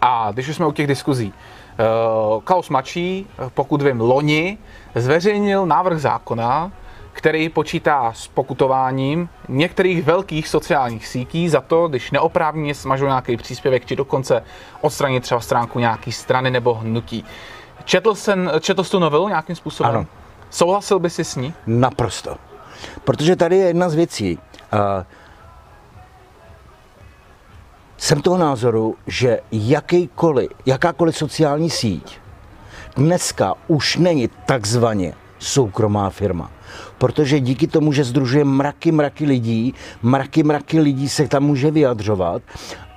A 0.01 0.31
když 0.31 0.49
už 0.49 0.55
jsme 0.55 0.65
u 0.65 0.71
těch 0.71 0.87
diskuzí, 0.87 1.33
uh, 1.33 2.41
Klaus 2.41 2.69
Mačí, 2.69 3.27
pokud 3.53 3.81
vím, 3.81 4.01
loni 4.01 4.57
zveřejnil 4.95 5.65
návrh 5.65 5.99
zákona, 6.01 6.71
který 7.13 7.49
počítá 7.49 8.13
s 8.15 8.27
pokutováním 8.27 9.29
některých 9.49 10.03
velkých 10.03 10.47
sociálních 10.47 11.07
sítí 11.07 11.49
za 11.49 11.61
to, 11.61 11.87
když 11.87 12.11
neoprávněně 12.11 12.75
smažou 12.75 13.05
nějaký 13.05 13.37
příspěvek, 13.37 13.85
či 13.85 13.95
dokonce 13.95 14.43
odstranit 14.81 15.23
třeba 15.23 15.41
stránku 15.41 15.79
nějaký 15.79 16.11
strany 16.11 16.51
nebo 16.51 16.73
hnutí. 16.73 17.25
Četl 17.83 18.15
jsem, 18.15 18.51
četl 18.59 18.83
jsi 18.83 18.91
tu 18.91 18.99
novelu 18.99 19.27
nějakým 19.27 19.55
způsobem? 19.55 19.91
Ano. 19.91 20.05
Souhlasil 20.49 20.99
by 20.99 21.09
si 21.09 21.23
s 21.23 21.35
ní? 21.35 21.53
Naprosto. 21.67 22.35
Protože 23.03 23.35
tady 23.35 23.57
je 23.57 23.67
jedna 23.67 23.89
z 23.89 23.95
věcí. 23.95 24.39
Uh, 24.73 24.79
jsem 27.97 28.21
toho 28.21 28.37
názoru, 28.37 28.95
že 29.07 29.39
jakýkoliv, 29.51 30.49
jakákoliv 30.65 31.17
sociální 31.17 31.69
síť 31.69 32.25
dneska 32.95 33.53
už 33.67 33.97
není 33.97 34.29
takzvaně 34.45 35.13
soukromá 35.39 36.09
firma. 36.09 36.51
Protože 36.97 37.39
díky 37.39 37.67
tomu, 37.67 37.93
že 37.93 38.03
združuje 38.03 38.45
mraky, 38.45 38.91
mraky 38.91 39.25
lidí, 39.25 39.73
mraky, 40.01 40.43
mraky 40.43 40.79
lidí 40.79 41.09
se 41.09 41.27
tam 41.27 41.43
může 41.43 41.71
vyjadřovat 41.71 42.41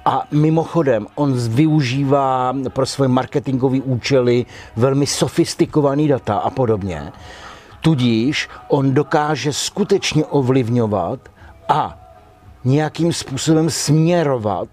a 0.04 0.22
mimochodem, 0.32 1.06
on 1.14 1.32
využívá 1.48 2.54
pro 2.68 2.86
svoje 2.86 3.08
marketingové 3.08 3.80
účely 3.80 4.46
velmi 4.76 5.06
sofistikovaný 5.06 6.08
data 6.08 6.38
a 6.38 6.50
podobně. 6.50 7.12
Tudíž 7.80 8.48
on 8.68 8.94
dokáže 8.94 9.52
skutečně 9.52 10.24
ovlivňovat 10.24 11.20
a 11.68 11.98
nějakým 12.64 13.12
způsobem 13.12 13.70
směrovat 13.70 14.68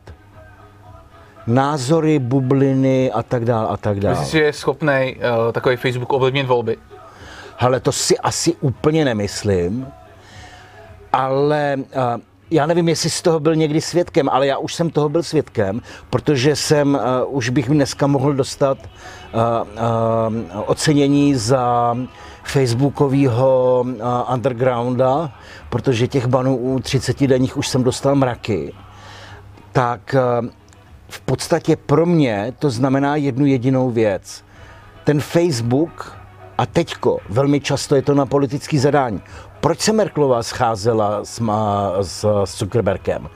názory, 1.47 2.19
bubliny 2.19 3.11
a 3.11 3.23
tak 3.23 3.45
dále 3.45 3.67
a 3.67 3.77
tak 3.77 3.99
dále. 3.99 4.19
Myslíš, 4.19 4.31
že 4.31 4.43
je 4.43 4.53
schopný 4.53 5.15
uh, 5.15 5.51
takový 5.51 5.75
Facebook 5.75 6.13
ovlivnit 6.13 6.47
volby? 6.47 6.77
Ale 7.59 7.79
to 7.79 7.91
si 7.91 8.17
asi 8.17 8.53
úplně 8.61 9.05
nemyslím, 9.05 9.87
ale 11.13 11.75
uh, 11.77 12.21
já 12.51 12.65
nevím, 12.65 12.89
jestli 12.89 13.09
z 13.09 13.21
toho 13.21 13.39
byl 13.39 13.55
někdy 13.55 13.81
svědkem, 13.81 14.29
ale 14.29 14.47
já 14.47 14.57
už 14.57 14.73
jsem 14.73 14.89
toho 14.89 15.09
byl 15.09 15.23
svědkem, 15.23 15.81
protože 16.09 16.55
jsem, 16.55 16.95
uh, 17.27 17.35
už 17.35 17.49
bych 17.49 17.69
dneska 17.69 18.07
mohl 18.07 18.33
dostat 18.33 18.77
uh, 18.77 19.41
uh, 19.41 20.63
ocenění 20.65 21.35
za 21.35 21.95
facebookového 22.43 23.85
uh, 23.87 24.33
undergrounda, 24.33 25.31
protože 25.69 26.07
těch 26.07 26.27
banů 26.27 26.57
u 26.57 26.79
30 26.79 27.27
denních 27.27 27.57
už 27.57 27.67
jsem 27.67 27.83
dostal 27.83 28.15
mraky. 28.15 28.73
Tak 29.71 30.15
uh, 30.41 30.47
v 31.09 31.21
podstatě 31.21 31.75
pro 31.75 32.05
mě 32.05 32.53
to 32.59 32.69
znamená 32.69 33.15
jednu 33.15 33.45
jedinou 33.45 33.89
věc. 33.89 34.43
Ten 35.03 35.21
Facebook 35.21 36.17
a 36.57 36.65
teďko, 36.65 37.17
velmi 37.29 37.59
často 37.59 37.95
je 37.95 38.01
to 38.01 38.13
na 38.13 38.25
politický 38.25 38.77
zadání. 38.77 39.21
Proč 39.59 39.79
se 39.79 39.93
Merklová 39.93 40.43
scházela 40.43 41.25
s, 41.25 41.41
s, 42.01 42.43
s 42.45 42.57
Zuckerbergem? 42.57 43.29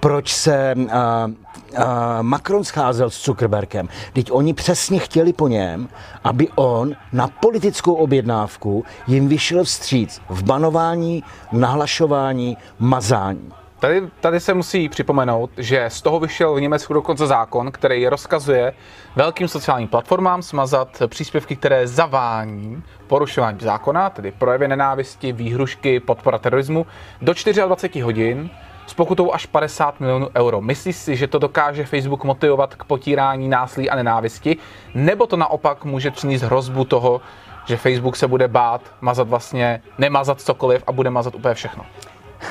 Proč 0.00 0.34
se 0.34 0.74
uh, 0.76 0.84
uh, 0.86 1.84
Macron 2.22 2.64
scházel 2.64 3.10
s 3.10 3.24
Zuckerbergem? 3.24 3.88
Teď 4.12 4.32
oni 4.32 4.54
přesně 4.54 4.98
chtěli 4.98 5.32
po 5.32 5.48
něm, 5.48 5.88
aby 6.24 6.48
on 6.54 6.92
na 7.12 7.28
politickou 7.28 7.94
objednávku 7.94 8.84
jim 9.06 9.28
vyšel 9.28 9.64
vstříc 9.64 10.20
v 10.28 10.42
banování, 10.42 11.24
nahlašování, 11.52 12.56
mazání. 12.78 13.52
Tady, 13.80 14.02
tady 14.20 14.40
se 14.40 14.54
musí 14.54 14.88
připomenout, 14.88 15.50
že 15.56 15.84
z 15.88 16.02
toho 16.02 16.20
vyšel 16.20 16.54
v 16.54 16.60
Německu 16.60 16.94
dokonce 16.94 17.26
zákon, 17.26 17.72
který 17.72 18.08
rozkazuje 18.08 18.72
velkým 19.16 19.48
sociálním 19.48 19.88
platformám 19.88 20.42
smazat 20.42 21.02
příspěvky, 21.06 21.56
které 21.56 21.86
zavání 21.86 22.82
porušování 23.06 23.58
zákona, 23.60 24.10
tedy 24.10 24.32
projevy 24.32 24.68
nenávisti, 24.68 25.32
výhrušky, 25.32 26.00
podpora 26.00 26.38
terorismu, 26.38 26.86
do 27.22 27.32
24 27.66 28.00
hodin 28.00 28.50
s 28.86 28.94
pokutou 28.94 29.32
až 29.32 29.46
50 29.46 30.00
milionů 30.00 30.28
euro. 30.36 30.60
Myslíš 30.60 30.96
si, 30.96 31.16
že 31.16 31.26
to 31.26 31.38
dokáže 31.38 31.84
Facebook 31.84 32.24
motivovat 32.24 32.74
k 32.74 32.84
potírání 32.84 33.48
násilí 33.48 33.90
a 33.90 33.96
nenávisti, 33.96 34.56
nebo 34.94 35.26
to 35.26 35.36
naopak 35.36 35.84
může 35.84 36.10
přinést 36.10 36.42
hrozbu 36.42 36.84
toho, 36.84 37.20
že 37.66 37.76
Facebook 37.76 38.16
se 38.16 38.28
bude 38.28 38.48
bát 38.48 38.80
mazat 39.00 39.28
vlastně, 39.28 39.82
nemazat 39.98 40.40
cokoliv 40.40 40.84
a 40.86 40.92
bude 40.92 41.10
mazat 41.10 41.34
úplně 41.34 41.54
všechno? 41.54 41.86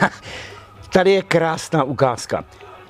Tady 0.90 1.12
je 1.12 1.22
krásná 1.22 1.84
ukázka. 1.84 2.44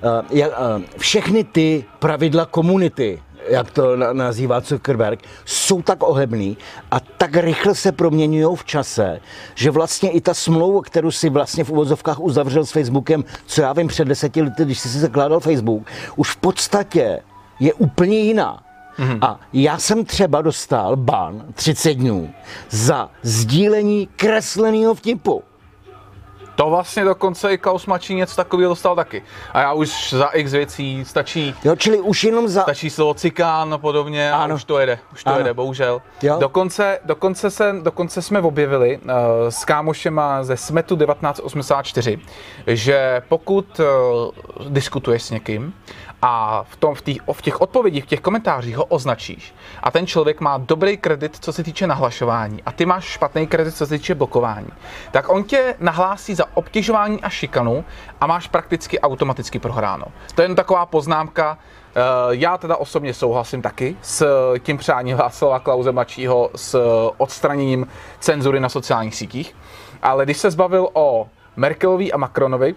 Eh, 0.03 0.43
eh, 0.43 0.49
všechny 0.97 1.43
ty 1.43 1.85
pravidla 1.99 2.45
komunity, 2.45 3.21
jak 3.49 3.71
to 3.71 3.95
nazývá 3.95 4.59
Zuckerberg, 4.59 5.19
jsou 5.45 5.81
tak 5.81 6.03
ohebný 6.03 6.57
a 6.91 6.99
tak 6.99 7.37
rychle 7.37 7.75
se 7.75 7.91
proměňují 7.91 8.55
v 8.55 8.65
čase, 8.65 9.19
že 9.55 9.71
vlastně 9.71 10.11
i 10.11 10.21
ta 10.21 10.33
smlouva, 10.33 10.81
kterou 10.81 11.11
si 11.11 11.29
vlastně 11.29 11.63
v 11.63 11.69
uvozovkách 11.69 12.19
uzavřel 12.19 12.65
s 12.65 12.71
Facebookem, 12.71 13.23
co 13.45 13.61
já 13.61 13.73
vím 13.73 13.87
před 13.87 14.07
deseti 14.07 14.41
lety, 14.41 14.65
když 14.65 14.79
jsi 14.79 14.89
si 14.89 14.99
zakládal 14.99 15.39
Facebook, 15.39 15.87
už 16.15 16.31
v 16.31 16.37
podstatě 16.37 17.19
je 17.59 17.73
úplně 17.73 18.19
jiná. 18.19 18.63
Mm-hmm. 18.99 19.19
A 19.21 19.39
já 19.53 19.77
jsem 19.77 20.05
třeba 20.05 20.41
dostal 20.41 20.95
ban 20.95 21.43
30 21.53 21.93
dnů 21.93 22.33
za 22.69 23.09
sdílení 23.21 24.07
kresleného 24.15 24.95
vtipu. 24.95 25.43
To 26.59 26.69
vlastně 26.69 27.03
dokonce 27.05 27.53
i 27.53 27.57
Klaus 27.57 27.85
Mačí 27.85 28.15
něco 28.15 28.35
takového 28.35 28.69
dostal 28.69 28.95
taky. 28.95 29.23
A 29.53 29.61
já 29.61 29.73
už 29.73 30.13
za 30.13 30.25
x 30.25 30.51
věcí 30.51 31.05
stačí, 31.05 31.55
Jo, 31.63 31.75
čili 31.75 31.99
už 31.99 32.23
jenom 32.23 32.47
za... 32.47 32.61
stačí 32.61 32.89
slovo 32.89 33.13
cikán 33.13 33.73
a 33.73 33.77
podobně 33.77 34.31
a 34.31 34.35
Ano. 34.37 34.55
už 34.55 34.63
to 34.63 34.79
jede, 34.79 34.99
už 35.13 35.23
to 35.23 35.29
Ano. 35.29 35.37
jede, 35.37 35.53
bohužel. 35.53 36.01
Jo. 36.21 36.37
Dokonce, 36.39 36.99
dokonce, 37.05 37.49
se, 37.49 37.75
dokonce 37.81 38.21
jsme 38.21 38.39
objevili 38.41 38.97
uh, 38.97 39.11
s 39.49 39.65
kámošema 39.65 40.43
ze 40.43 40.57
Smetu 40.57 40.95
1984, 40.97 42.19
že 42.67 43.21
pokud 43.29 43.79
uh, 43.79 44.65
diskutuješ 44.69 45.23
s 45.23 45.31
někým 45.31 45.73
a 46.21 46.63
v, 46.63 46.75
tom, 46.75 46.95
v, 46.95 47.01
těch, 47.01 47.17
v 47.31 47.41
těch 47.41 47.61
odpovědích, 47.61 48.03
v 48.03 48.07
těch 48.07 48.21
komentářích 48.21 48.77
ho 48.77 48.85
označíš. 48.85 49.53
A 49.83 49.91
ten 49.91 50.07
člověk 50.07 50.41
má 50.41 50.57
dobrý 50.57 50.97
kredit, 50.97 51.37
co 51.39 51.53
se 51.53 51.63
týče 51.63 51.87
nahlašování. 51.87 52.63
A 52.65 52.71
ty 52.71 52.85
máš 52.85 53.05
špatný 53.05 53.47
kredit, 53.47 53.75
co 53.75 53.85
se 53.87 53.97
týče 53.97 54.15
blokování, 54.15 54.69
tak 55.11 55.29
on 55.29 55.43
tě 55.43 55.75
nahlásí 55.79 56.35
za 56.35 56.45
obtěžování 56.53 57.21
a 57.21 57.29
šikanu 57.29 57.85
a 58.21 58.27
máš 58.27 58.47
prakticky 58.47 58.99
automaticky 58.99 59.59
prohráno. 59.59 60.05
To 60.35 60.41
je 60.41 60.47
jen 60.47 60.55
taková 60.55 60.85
poznámka, 60.85 61.57
Eh, 61.95 62.01
Já 62.31 62.57
teda 62.57 62.75
osobně 62.77 63.13
souhlasím 63.13 63.61
taky 63.61 63.95
s 64.01 64.25
tím 64.59 64.77
přáním 64.77 65.17
Václava 65.17 65.59
Klauze 65.59 65.91
mladšího 65.91 66.49
s 66.55 66.81
odstraněním 67.17 67.87
cenzury 68.19 68.59
na 68.59 68.69
sociálních 68.69 69.15
sítích, 69.15 69.55
ale 70.01 70.25
když 70.25 70.37
se 70.37 70.51
zbavil 70.51 70.89
o 70.93 71.29
Merkelovi 71.55 72.11
a 72.11 72.17
Macronovi, 72.17 72.75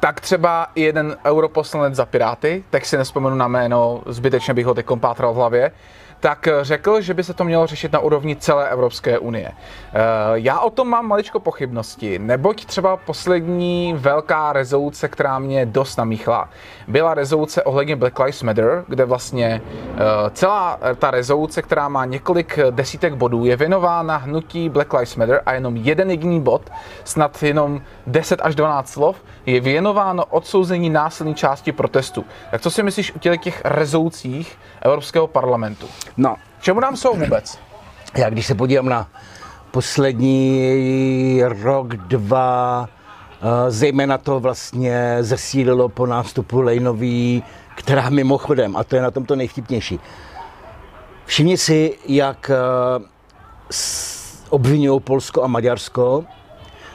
tak 0.00 0.20
třeba 0.20 0.66
jeden 0.74 1.16
europoslanec 1.24 1.94
za 1.94 2.06
Piráty, 2.06 2.64
tak 2.70 2.86
si 2.86 2.96
nespomenu 2.96 3.36
na 3.36 3.48
jméno, 3.48 4.02
zbytečně 4.06 4.54
bych 4.54 4.66
ho 4.66 4.74
teď 4.74 4.86
pátral 5.00 5.32
v 5.32 5.36
hlavě, 5.36 5.72
tak 6.20 6.48
řekl, 6.62 7.00
že 7.00 7.14
by 7.14 7.24
se 7.24 7.34
to 7.34 7.44
mělo 7.44 7.66
řešit 7.66 7.92
na 7.92 7.98
úrovni 7.98 8.36
celé 8.36 8.68
Evropské 8.68 9.18
unie. 9.18 9.52
Eh, 9.52 9.98
Já 10.34 10.60
o 10.60 10.70
tom 10.70 10.88
mám 10.88 11.06
maličko 11.06 11.40
pochybnosti, 11.40 12.18
neboť 12.18 12.64
třeba 12.64 12.96
poslední 12.96 13.94
velká 13.98 14.52
rezoluce, 14.52 15.08
která 15.08 15.38
mě 15.38 15.66
dost 15.66 15.96
namíchla, 15.96 16.48
byla 16.88 17.14
rezoluce 17.14 17.62
ohledně 17.62 17.96
Black 17.96 18.18
Lives 18.18 18.42
Matter, 18.42 18.84
kde 18.88 19.04
vlastně 19.04 19.62
eh, 19.64 20.00
celá 20.32 20.78
ta 20.98 21.10
rezoluce, 21.10 21.62
která 21.62 21.88
má 21.88 22.04
několik 22.04 22.58
desítek 22.70 23.14
bodů, 23.14 23.44
je 23.44 23.56
věnována 23.56 24.16
hnutí 24.16 24.68
Black 24.68 24.92
Lives 24.92 25.16
Matter 25.16 25.42
a 25.46 25.52
jenom 25.52 25.76
jeden 25.76 26.10
jediný 26.10 26.40
bod, 26.40 26.62
snad 27.04 27.42
jenom 27.42 27.82
10 28.06 28.40
až 28.42 28.54
12 28.54 28.88
slov, 28.90 29.16
je 29.46 29.60
věnováno 29.60 30.24
odsouzení 30.24 30.90
násilné 30.90 31.34
části 31.34 31.72
protestu. 31.72 32.24
Tak 32.50 32.60
co 32.60 32.70
si 32.70 32.82
myslíš 32.82 33.12
o 33.14 33.36
těch 33.36 33.60
rezolucích 33.64 34.58
Evropského 34.80 35.26
parlamentu? 35.26 35.86
No, 36.16 36.36
Čemu 36.60 36.80
nám 36.80 36.96
jsou 36.96 37.14
vůbec? 37.14 37.58
já 38.16 38.30
když 38.30 38.46
se 38.46 38.54
podívám 38.54 38.88
na 38.88 39.08
poslední 39.70 41.42
rok, 41.62 41.96
dva, 41.96 42.88
eh, 43.42 43.70
zejména 43.70 44.18
to 44.18 44.40
vlastně 44.40 45.18
zesílilo 45.20 45.88
po 45.88 46.06
nástupu 46.06 46.60
Lejnový, 46.60 47.42
která 47.74 48.10
mimochodem, 48.10 48.76
a 48.76 48.84
to 48.84 48.96
je 48.96 49.02
na 49.02 49.10
tom 49.10 49.24
to 49.24 49.36
nejvtipnější, 49.36 50.00
všimni 51.24 51.56
si, 51.56 51.98
jak 52.08 52.50
obvinují 54.48 55.00
Polsko 55.00 55.42
a 55.42 55.46
Maďarsko 55.46 56.24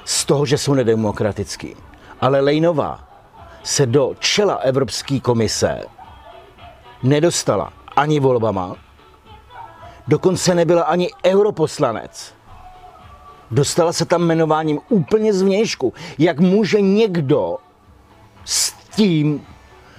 z 0.06 0.26
toho, 0.26 0.46
že 0.46 0.58
jsou 0.58 0.74
nedemokratický. 0.74 1.76
Ale 2.22 2.40
Lejnová 2.40 3.08
se 3.64 3.86
do 3.86 4.16
čela 4.20 4.56
Evropské 4.56 5.20
komise 5.20 5.82
nedostala 7.06 7.74
ani 7.96 8.20
volbama, 8.20 8.76
dokonce 10.08 10.56
nebyla 10.56 10.84
ani 10.84 11.10
europoslanec. 11.26 12.34
Dostala 13.52 13.94
se 13.94 14.06
tam 14.06 14.22
jmenováním 14.22 14.80
úplně 14.90 15.34
zvnějšku. 15.34 15.94
Jak 16.18 16.40
může 16.40 16.82
někdo 16.82 17.58
s 18.46 18.74
tím, 18.96 19.46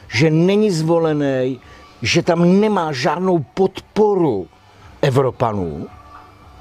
že 0.08 0.30
není 0.30 0.70
zvolený, 0.70 1.60
že 2.02 2.22
tam 2.22 2.60
nemá 2.60 2.92
žádnou 2.92 3.38
podporu 3.54 4.48
Evropanů, 5.02 5.86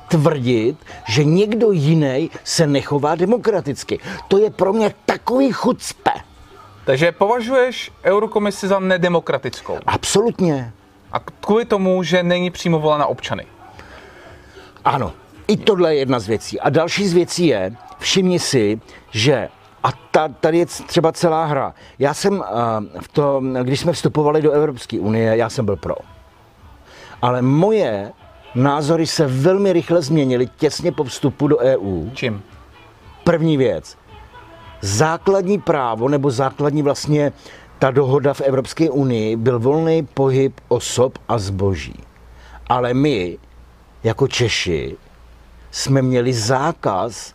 tvrdit, 0.07 0.77
že 1.07 1.23
někdo 1.23 1.71
jiný 1.71 2.29
se 2.43 2.67
nechová 2.67 3.15
demokraticky. 3.15 3.99
To 4.27 4.37
je 4.37 4.49
pro 4.49 4.73
mě 4.73 4.93
takový 5.05 5.51
chucpe. 5.51 6.11
Takže 6.85 7.11
považuješ 7.11 7.91
Eurokomisi 8.03 8.67
za 8.67 8.79
nedemokratickou. 8.79 9.77
Absolutně. 9.85 10.73
A 11.11 11.19
kvůli 11.19 11.65
tomu, 11.65 12.03
že 12.03 12.23
není 12.23 12.51
přímo 12.51 12.79
volena 12.79 13.05
občany. 13.05 13.45
Ano, 14.85 15.13
i 15.47 15.57
tohle 15.57 15.95
je 15.95 15.99
jedna 15.99 16.19
z 16.19 16.27
věcí. 16.27 16.59
A 16.59 16.69
další 16.69 17.07
z 17.07 17.13
věcí 17.13 17.47
je, 17.47 17.75
všimni 17.99 18.39
si, 18.39 18.81
že 19.11 19.49
a 19.83 19.89
ta, 20.11 20.27
tady 20.27 20.57
je 20.57 20.65
třeba 20.65 21.11
celá 21.11 21.45
hra. 21.45 21.73
Já 21.99 22.13
jsem, 22.13 22.33
uh, 22.33 22.45
v 23.01 23.07
to, 23.07 23.41
když 23.63 23.79
jsme 23.79 23.93
vstupovali 23.93 24.41
do 24.41 24.51
Evropské 24.51 24.99
unie, 24.99 25.37
já 25.37 25.49
jsem 25.49 25.65
byl 25.65 25.75
pro. 25.75 25.95
Ale 27.21 27.41
moje 27.41 28.11
názory 28.55 29.07
se 29.07 29.27
velmi 29.27 29.73
rychle 29.73 30.01
změnily 30.01 30.47
těsně 30.57 30.91
po 30.91 31.03
vstupu 31.03 31.47
do 31.47 31.57
EU. 31.57 32.09
Čím? 32.13 32.43
První 33.23 33.57
věc. 33.57 33.97
Základní 34.85 35.59
právo, 35.59 36.09
nebo 36.09 36.31
základní 36.31 36.83
vlastně 36.83 37.31
ta 37.79 37.91
dohoda 37.91 38.33
v 38.33 38.41
Evropské 38.41 38.89
unii 38.89 39.35
byl 39.35 39.59
volný 39.59 40.07
pohyb 40.13 40.61
osob 40.67 41.17
a 41.27 41.37
zboží. 41.37 41.99
Ale 42.69 42.93
my, 42.93 43.37
jako 44.03 44.27
Češi, 44.27 44.97
jsme 45.71 46.01
měli 46.01 46.33
zákaz 46.33 47.33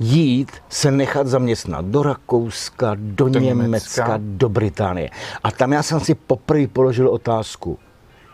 jít 0.00 0.52
se 0.68 0.90
nechat 0.90 1.26
zaměstnat 1.26 1.84
do 1.84 2.02
Rakouska, 2.02 2.96
do, 2.98 3.28
Do 3.28 3.40
Německa. 3.40 3.62
Německa, 3.62 4.14
do 4.18 4.48
Británie. 4.48 5.10
A 5.44 5.50
tam 5.50 5.72
já 5.72 5.82
jsem 5.82 6.00
si 6.00 6.14
poprvé 6.14 6.66
položil 6.66 7.08
otázku, 7.08 7.78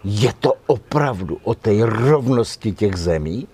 je 0.05 0.33
to 0.41 0.53
opravdu 0.67 1.39
o 1.45 1.55
té 1.55 1.71
rovnosti 1.83 2.73
těch 2.73 2.97
zemí? 2.97 3.49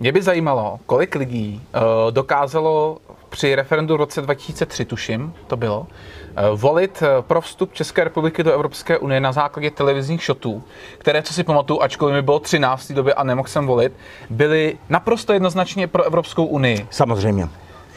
Mě 0.00 0.12
by 0.12 0.22
zajímalo, 0.22 0.80
kolik 0.86 1.14
lidí 1.14 1.62
uh, 1.74 2.12
dokázalo 2.12 2.98
při 3.30 3.54
referendu 3.54 3.94
v 3.94 3.96
roce 3.96 4.22
2003, 4.22 4.84
tuším, 4.84 5.34
to 5.46 5.56
bylo, 5.56 5.80
uh, 5.80 6.60
volit 6.60 7.02
uh, 7.02 7.08
pro 7.24 7.40
vstup 7.40 7.74
České 7.74 8.04
republiky 8.04 8.42
do 8.42 8.52
Evropské 8.52 8.98
unie 8.98 9.20
na 9.20 9.32
základě 9.32 9.70
televizních 9.70 10.22
šotů, 10.22 10.62
které, 10.98 11.22
co 11.22 11.34
si 11.34 11.44
pamatuju, 11.44 11.82
ačkoliv 11.82 12.14
mi 12.14 12.22
bylo 12.22 12.40
13. 12.40 12.84
v 12.84 12.88
té 12.88 12.94
době 12.94 13.14
a 13.14 13.24
nemohl 13.24 13.48
jsem 13.48 13.66
volit, 13.66 13.92
byly 14.30 14.78
naprosto 14.88 15.32
jednoznačně 15.32 15.86
pro 15.86 16.02
Evropskou 16.02 16.44
unii. 16.44 16.86
Samozřejmě. 16.90 17.48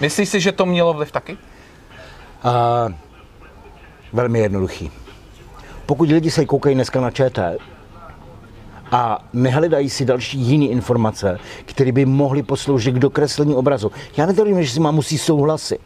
Myslíš 0.01 0.29
si, 0.29 0.39
že 0.39 0.51
to 0.51 0.65
mělo 0.65 0.93
vliv 0.93 1.11
taky? 1.11 1.37
A 2.43 2.87
velmi 4.13 4.39
jednoduchý. 4.39 4.91
Pokud 5.85 6.09
lidi 6.09 6.31
se 6.31 6.45
koukají 6.45 6.75
dneska 6.75 7.01
na 7.01 7.11
ČT 7.11 7.57
a 8.93 9.23
nehledají 9.33 9.89
si 9.89 10.05
další 10.05 10.37
jiné 10.39 10.65
informace, 10.65 11.39
které 11.65 11.91
by 11.91 12.05
mohly 12.05 12.43
posloužit 12.43 12.95
k 12.95 12.99
dokreslení 12.99 13.55
obrazu. 13.55 13.91
Já 14.17 14.25
netvrdím, 14.25 14.63
že 14.63 14.71
si 14.71 14.79
má 14.79 14.91
musí 14.91 15.17
souhlasit, 15.17 15.79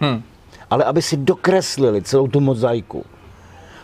Hm. 0.00 0.22
ale 0.70 0.84
aby 0.84 1.02
si 1.02 1.16
dokreslili 1.16 2.02
celou 2.02 2.28
tu 2.28 2.40
mozaiku. 2.40 3.04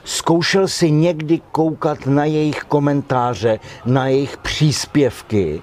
Zkoušel 0.05 0.69
si 0.69 0.91
někdy 0.91 1.41
koukat 1.53 2.07
na 2.07 2.25
jejich 2.25 2.61
komentáře, 2.65 3.59
na 3.87 4.07
jejich 4.07 4.37
příspěvky 4.37 5.63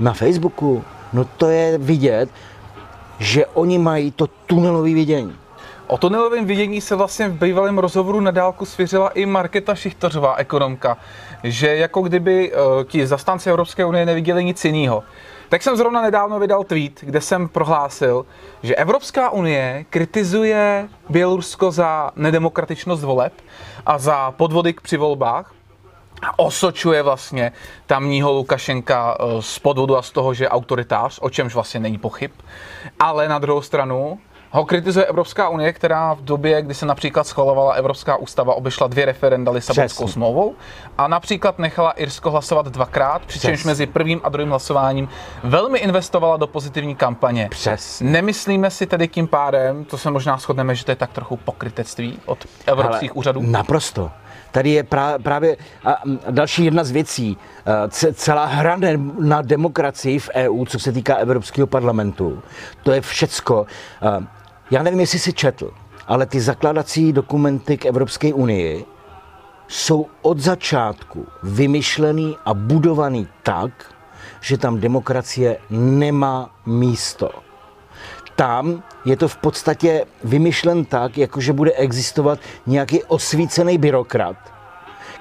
na 0.00 0.12
Facebooku? 0.12 0.84
No 1.12 1.24
to 1.24 1.46
je 1.46 1.78
vidět, 1.78 2.30
že 3.18 3.46
oni 3.46 3.78
mají 3.78 4.10
to 4.10 4.26
tunelové 4.26 4.94
vidění. 4.94 5.32
O 5.86 5.98
tunelovém 5.98 6.44
vidění 6.44 6.80
se 6.80 6.96
vlastně 6.96 7.28
v 7.28 7.38
bývalém 7.38 7.78
rozhovoru 7.78 8.20
na 8.20 8.30
dálku 8.30 8.64
svěřila 8.66 9.08
i 9.08 9.26
Markéta 9.26 9.74
Šichtořová, 9.74 10.36
ekonomka, 10.36 10.96
že 11.44 11.76
jako 11.76 12.02
kdyby 12.02 12.52
uh, 12.52 12.84
ti 12.84 13.06
zastánci 13.06 13.50
Evropské 13.50 13.84
unie 13.84 14.06
neviděli 14.06 14.44
nic 14.44 14.64
jiného. 14.64 15.02
Tak 15.48 15.62
jsem 15.62 15.76
zrovna 15.76 16.02
nedávno 16.02 16.38
vydal 16.38 16.64
tweet, 16.64 17.00
kde 17.00 17.20
jsem 17.20 17.48
prohlásil, 17.48 18.26
že 18.62 18.74
Evropská 18.74 19.30
unie 19.30 19.84
kritizuje 19.90 20.88
Bělorusko 21.08 21.70
za 21.70 22.10
nedemokratičnost 22.16 23.02
voleb 23.02 23.32
a 23.86 23.98
za 23.98 24.30
podvody 24.30 24.74
při 24.82 24.96
volbách, 24.96 25.52
a 26.22 26.38
osočuje 26.38 27.02
vlastně 27.02 27.52
tamního 27.86 28.32
Lukašenka 28.32 29.16
eh, 29.20 29.42
z 29.42 29.58
podvodu 29.58 29.96
a 29.96 30.02
z 30.02 30.10
toho, 30.10 30.34
že 30.34 30.44
je 30.44 30.48
autoritář, 30.48 31.18
o 31.22 31.30
čemž 31.30 31.54
vlastně 31.54 31.80
není 31.80 31.98
pochyb. 31.98 32.30
Ale 33.00 33.28
na 33.28 33.38
druhou 33.38 33.62
stranu 33.62 34.18
ho 34.54 34.64
kritizuje 34.64 35.06
Evropská 35.06 35.48
unie, 35.48 35.72
která 35.72 36.14
v 36.14 36.22
době, 36.22 36.62
kdy 36.62 36.74
se 36.74 36.86
například 36.86 37.26
schvalovala 37.26 37.72
Evropská 37.72 38.16
ústava, 38.16 38.54
obešla 38.54 38.86
dvě 38.86 39.04
referenda 39.04 39.52
Lisabonskou 39.52 40.08
smlouvou 40.08 40.54
a 40.98 41.08
například 41.08 41.58
nechala 41.58 41.90
Irsko 41.92 42.30
hlasovat 42.30 42.66
dvakrát, 42.66 43.22
přičemž 43.26 43.54
Přesně. 43.54 43.68
mezi 43.70 43.86
prvním 43.86 44.20
a 44.24 44.28
druhým 44.28 44.50
hlasováním 44.50 45.08
velmi 45.44 45.78
investovala 45.78 46.36
do 46.36 46.46
pozitivní 46.46 46.94
kampaně. 46.96 47.48
Přesně. 47.50 48.10
Nemyslíme 48.10 48.70
si 48.70 48.86
tedy 48.86 49.08
tím 49.08 49.26
pádem, 49.28 49.84
to 49.84 49.98
se 49.98 50.10
možná 50.10 50.36
shodneme, 50.36 50.74
že 50.74 50.84
to 50.84 50.90
je 50.90 50.96
tak 50.96 51.12
trochu 51.12 51.36
pokrytectví 51.36 52.18
od 52.26 52.38
evropských 52.66 53.10
Ale 53.10 53.18
úřadů? 53.18 53.40
Naprosto. 53.44 54.10
Tady 54.50 54.70
je 54.70 54.82
prá, 54.82 55.18
právě 55.18 55.56
a 55.84 55.96
další 56.30 56.64
jedna 56.64 56.84
z 56.84 56.90
věcí. 56.90 57.36
Eh, 57.66 58.12
celá 58.12 58.44
hra 58.44 58.78
na 59.20 59.42
demokracii 59.42 60.18
v 60.18 60.30
EU, 60.34 60.64
co 60.64 60.78
se 60.78 60.92
týká 60.92 61.14
Evropského 61.16 61.66
parlamentu, 61.66 62.42
to 62.82 62.92
je 62.92 63.00
všecko. 63.00 63.66
Já 64.72 64.82
nevím, 64.82 65.00
jestli 65.00 65.18
si 65.18 65.32
četl, 65.32 65.70
ale 66.06 66.26
ty 66.26 66.40
zakládací 66.40 67.12
dokumenty 67.12 67.76
k 67.78 67.86
Evropské 67.86 68.34
unii 68.34 68.84
jsou 69.68 70.06
od 70.22 70.38
začátku 70.38 71.26
vymyšlený 71.42 72.36
a 72.44 72.54
budovaný 72.54 73.28
tak, 73.42 73.94
že 74.40 74.58
tam 74.58 74.80
demokracie 74.80 75.58
nemá 75.70 76.50
místo. 76.66 77.30
Tam 78.36 78.82
je 79.04 79.16
to 79.16 79.28
v 79.28 79.36
podstatě 79.36 80.04
vymyšlen 80.24 80.84
tak, 80.84 81.18
jako 81.18 81.40
že 81.40 81.52
bude 81.52 81.72
existovat 81.72 82.38
nějaký 82.66 83.04
osvícený 83.04 83.78
byrokrat, 83.78 84.36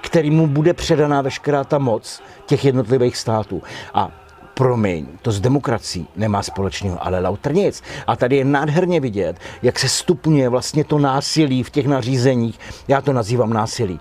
který 0.01 0.31
mu 0.31 0.47
bude 0.47 0.73
předaná 0.73 1.21
veškerá 1.21 1.63
ta 1.63 1.77
moc 1.77 2.21
těch 2.45 2.65
jednotlivých 2.65 3.17
států. 3.17 3.61
A 3.93 4.20
promiň, 4.61 5.05
to 5.21 5.31
s 5.31 5.39
demokracií 5.41 6.07
nemá 6.15 6.43
společného, 6.43 6.97
ale 7.01 7.19
lauter 7.19 7.53
nic. 7.53 7.83
A 8.07 8.15
tady 8.15 8.35
je 8.35 8.45
nádherně 8.45 8.99
vidět, 8.99 9.39
jak 9.61 9.79
se 9.79 9.89
stupňuje 9.89 10.49
vlastně 10.49 10.83
to 10.83 10.99
násilí 10.99 11.63
v 11.63 11.69
těch 11.69 11.87
nařízeních. 11.87 12.59
Já 12.87 13.01
to 13.01 13.13
nazývám 13.13 13.53
násilí. 13.53 13.99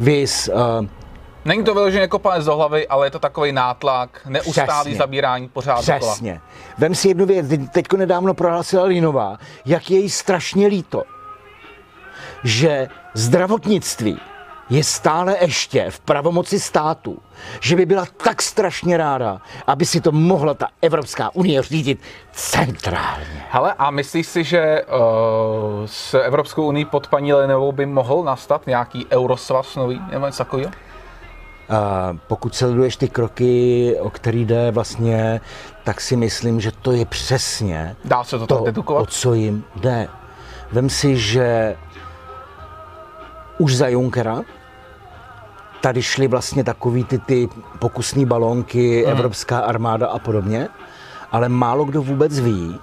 Vys, 0.00 0.48
uh, 0.48 0.86
Není 1.44 1.64
to 1.64 1.74
vyloženě 1.74 2.08
kopanec 2.08 2.44
do 2.44 2.56
hlavy, 2.56 2.88
ale 2.88 3.06
je 3.06 3.10
to 3.10 3.18
takový 3.18 3.52
nátlak, 3.52 4.20
neustálý 4.28 4.80
Přesně. 4.80 4.98
zabírání 4.98 5.48
pořád 5.48 5.80
Přesně. 5.80 6.32
Dokola. 6.32 6.50
Vem 6.78 6.94
si 6.94 7.08
jednu 7.08 7.26
věc, 7.26 7.46
teďko 7.72 7.96
nedávno 7.96 8.34
prohlásila 8.34 8.84
Linová, 8.84 9.38
jak 9.64 9.90
je 9.90 9.98
jí 9.98 10.10
strašně 10.10 10.66
líto, 10.66 11.02
že 12.44 12.88
zdravotnictví 13.14 14.18
je 14.70 14.84
stále 14.84 15.36
ještě 15.40 15.90
v 15.90 16.00
pravomoci 16.00 16.60
státu, 16.60 17.18
že 17.60 17.76
by 17.76 17.86
byla 17.86 18.04
tak 18.24 18.42
strašně 18.42 18.96
ráda, 18.96 19.40
aby 19.66 19.86
si 19.86 20.00
to 20.00 20.12
mohla 20.12 20.54
ta 20.54 20.68
Evropská 20.82 21.34
unie 21.34 21.62
řídit 21.62 22.00
centrálně. 22.32 23.44
Hele, 23.50 23.74
a 23.78 23.90
myslíš 23.90 24.26
si, 24.26 24.44
že 24.44 24.82
uh, 24.84 25.86
s 25.86 26.14
Evropskou 26.14 26.66
unii 26.66 26.84
pod 26.84 27.08
paní 27.08 27.32
Lenovou 27.32 27.72
by 27.72 27.86
mohl 27.86 28.24
nastat 28.24 28.66
nějaký 28.66 29.06
eurosvaz 29.10 29.76
nový 29.76 30.00
nebo 30.10 30.26
něco 30.26 30.38
takového? 30.38 30.70
Uh, 30.70 32.18
pokud 32.26 32.54
sleduješ 32.54 32.96
ty 32.96 33.08
kroky, 33.08 33.96
o 34.00 34.10
který 34.10 34.44
jde 34.44 34.70
vlastně, 34.70 35.40
tak 35.84 36.00
si 36.00 36.16
myslím, 36.16 36.60
že 36.60 36.72
to 36.72 36.92
je 36.92 37.06
přesně 37.06 37.96
Dá 38.04 38.24
se 38.24 38.38
to, 38.38 38.46
to 38.46 38.82
o 38.82 39.06
co 39.06 39.34
jim 39.34 39.64
jde. 39.76 40.08
Vem 40.72 40.90
si, 40.90 41.16
že 41.16 41.76
už 43.58 43.76
za 43.76 43.88
Junkera 43.88 44.42
tady 45.80 46.02
šly 46.02 46.28
vlastně 46.28 46.64
takový 46.64 47.04
ty, 47.04 47.18
ty 47.18 47.48
pokusní 47.78 48.26
balónky, 48.26 49.02
hmm. 49.02 49.12
Evropská 49.12 49.58
armáda 49.58 50.06
a 50.06 50.18
podobně, 50.18 50.68
ale 51.32 51.48
málo 51.48 51.84
kdo 51.84 52.02
vůbec 52.02 52.40
ví, 52.40 52.78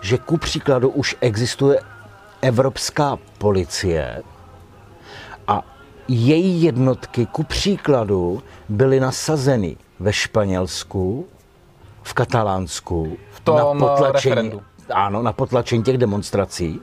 že 0.00 0.18
ku 0.18 0.36
příkladu 0.36 0.88
už 0.88 1.16
existuje 1.20 1.80
Evropská 2.42 3.18
policie 3.38 4.22
a 5.48 5.62
její 6.08 6.62
jednotky 6.62 7.26
ku 7.26 7.42
příkladu 7.42 8.42
byly 8.68 9.00
nasazeny 9.00 9.76
ve 10.00 10.12
Španělsku, 10.12 11.26
v 12.02 12.14
Katalánsku, 12.14 13.16
v 13.32 13.40
tom 13.40 13.56
na 13.56 13.64
potlačení, 13.64 14.34
referendu. 14.34 14.62
ano, 14.92 15.22
na 15.22 15.32
potlačení 15.32 15.82
těch 15.82 15.98
demonstrací 15.98 16.80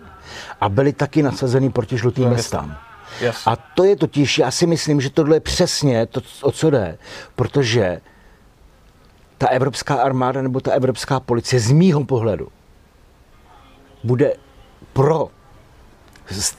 a 0.62 0.70
byly 0.70 0.94
taky 0.94 1.24
nasazeny 1.24 1.70
proti 1.70 1.98
žlutým 1.98 2.30
městám. 2.30 2.78
Yes. 3.22 3.48
A 3.48 3.56
to 3.56 3.84
je 3.84 3.96
totiž, 3.96 4.38
já 4.38 4.52
si 4.52 4.68
myslím, 4.68 5.02
že 5.02 5.10
tohle 5.10 5.36
je 5.36 5.40
přesně 5.40 6.06
to, 6.06 6.22
o 6.42 6.52
co 6.52 6.70
jde, 6.70 6.98
protože 7.36 8.02
ta 9.38 9.48
evropská 9.48 9.96
armáda 9.96 10.42
nebo 10.42 10.60
ta 10.60 10.72
evropská 10.72 11.20
policie 11.20 11.60
z 11.60 11.72
mýho 11.72 12.06
pohledu 12.06 12.48
bude 14.04 14.34
pro 14.94 15.28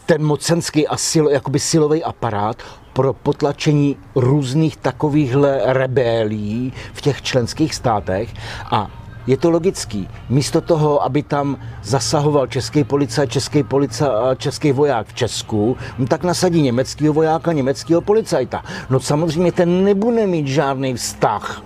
ten 0.07 0.25
mocenský 0.25 0.89
a 0.89 0.97
sil, 1.09 1.25
jakoby 1.29 1.59
silový 1.59 2.05
aparát 2.05 2.63
pro 2.93 3.13
potlačení 3.13 3.97
různých 4.15 4.77
takovýchhle 4.77 5.61
rebelí 5.65 6.73
v 6.93 7.01
těch 7.01 7.23
členských 7.23 7.75
státech 7.75 8.35
a 8.71 9.04
je 9.27 9.37
to 9.37 9.51
logický. 9.51 10.09
Místo 10.29 10.61
toho, 10.61 11.03
aby 11.03 11.23
tam 11.23 11.59
zasahoval 11.83 12.47
český 12.47 12.85
policajt, 12.85 13.31
český 13.33 13.63
policajt 13.63 14.11
a 14.11 14.35
český 14.35 14.73
voják 14.73 15.07
v 15.07 15.15
Česku, 15.15 15.77
no 15.99 16.07
tak 16.07 16.25
nasadí 16.25 16.63
německého 16.63 17.15
vojáka, 17.15 17.53
německého 17.53 18.01
policajta. 18.01 18.63
No 18.91 19.01
samozřejmě 19.01 19.53
ten 19.53 19.85
nebude 19.85 20.27
mít 20.27 20.47
žádný 20.47 20.95
vztah 20.95 21.63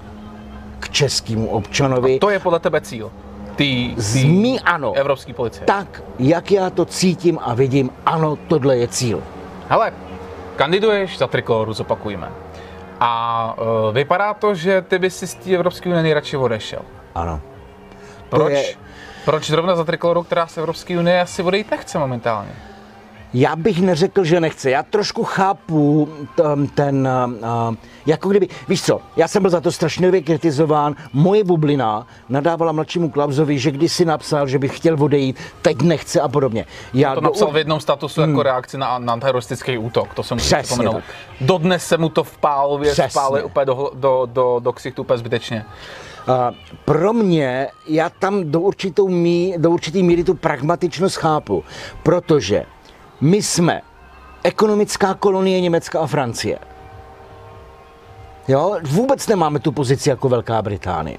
k 0.80 0.88
českému 0.88 1.48
občanovi. 1.48 2.16
A 2.16 2.18
to 2.18 2.30
je 2.30 2.38
podle 2.38 2.58
tebe 2.58 2.80
cíl? 2.80 3.10
Tý, 3.56 3.94
tý 3.94 3.94
Zmí 3.96 4.60
ano. 4.60 4.92
Evropský 4.92 5.32
policie. 5.32 5.66
Tak, 5.66 6.02
jak 6.18 6.52
já 6.52 6.70
to 6.70 6.84
cítím 6.84 7.38
a 7.42 7.54
vidím, 7.54 7.90
ano, 8.06 8.38
tohle 8.48 8.76
je 8.76 8.88
cíl. 8.88 9.22
Hele, 9.68 9.92
kandiduješ 10.56 11.18
za 11.18 11.26
trikoloru, 11.26 11.72
zopakujme. 11.72 12.28
A 13.00 13.54
uh, 13.58 13.94
vypadá 13.94 14.34
to, 14.34 14.54
že 14.54 14.82
ty 14.82 14.98
bys 14.98 15.18
si 15.18 15.26
z 15.26 15.34
té 15.34 15.54
Evropské 15.54 15.88
unie 15.88 16.02
nejradši 16.02 16.36
odešel. 16.36 16.82
Ano. 17.14 17.40
Proč? 18.28 18.52
Je... 18.52 18.64
Proč 19.24 19.50
zrovna 19.50 19.76
za 19.76 19.84
trikoloru, 19.84 20.22
která 20.22 20.46
z 20.46 20.58
Evropské 20.58 20.98
unie 20.98 21.20
asi 21.20 21.42
odejít 21.42 21.70
nechce 21.70 21.98
momentálně? 21.98 22.50
Já 23.34 23.56
bych 23.56 23.82
neřekl, 23.82 24.24
že 24.24 24.40
nechce. 24.40 24.70
Já 24.70 24.82
trošku 24.82 25.24
chápu 25.24 26.08
ten, 26.74 27.08
uh, 27.68 27.74
jako 28.06 28.28
kdyby, 28.28 28.48
víš 28.68 28.82
co, 28.82 29.00
já 29.16 29.28
jsem 29.28 29.42
byl 29.42 29.50
za 29.50 29.60
to 29.60 29.72
strašně 29.72 30.22
kritizován, 30.22 30.94
moje 31.12 31.44
bublina 31.44 32.06
nadávala 32.28 32.72
mladšímu 32.72 33.10
Klausovi, 33.10 33.58
že 33.58 33.70
když 33.70 33.92
si 33.92 34.04
napsal, 34.04 34.48
že 34.48 34.58
bych 34.58 34.76
chtěl 34.76 35.02
odejít, 35.04 35.36
teď 35.62 35.82
nechce 35.82 36.20
a 36.20 36.28
podobně. 36.28 36.64
Já 36.94 37.14
to 37.14 37.20
napsal 37.20 37.48
do... 37.48 37.54
v 37.54 37.56
jednom 37.56 37.80
statusu 37.80 38.20
jako 38.20 38.32
hmm. 38.32 38.40
reakci 38.40 38.78
na, 38.78 38.98
na 38.98 39.16
teroristický 39.16 39.78
útok, 39.78 40.14
to 40.14 40.22
jsem 40.22 40.36
musel 40.38 40.62
vzpomenout. 40.62 41.02
Dodnes 41.40 41.86
se 41.86 41.98
mu 41.98 42.08
to 42.08 42.24
v 42.24 42.38
Pálově 42.38 42.94
spáli 42.94 43.42
úplně 43.42 43.66
do, 43.66 43.90
do, 43.94 44.28
do, 44.32 44.60
do 44.62 44.72
ksichtu 44.72 45.02
úplně 45.02 45.18
zbytečně. 45.18 45.64
Pro 46.84 47.12
mě, 47.12 47.68
já 47.86 48.10
tam 48.10 48.50
do, 48.50 48.60
určitou 48.60 49.08
mí, 49.08 49.54
do 49.58 49.70
určitý 49.70 50.02
míry 50.02 50.24
tu 50.24 50.34
pragmatičnost 50.34 51.16
chápu, 51.16 51.64
protože 52.02 52.64
my 53.20 53.42
jsme 53.42 53.80
ekonomická 54.42 55.14
kolonie 55.14 55.60
Německa 55.60 56.00
a 56.00 56.06
Francie. 56.06 56.58
Jo? 58.48 58.76
Vůbec 58.82 59.26
nemáme 59.26 59.58
tu 59.58 59.72
pozici 59.72 60.10
jako 60.10 60.28
Velká 60.28 60.62
Británie 60.62 61.18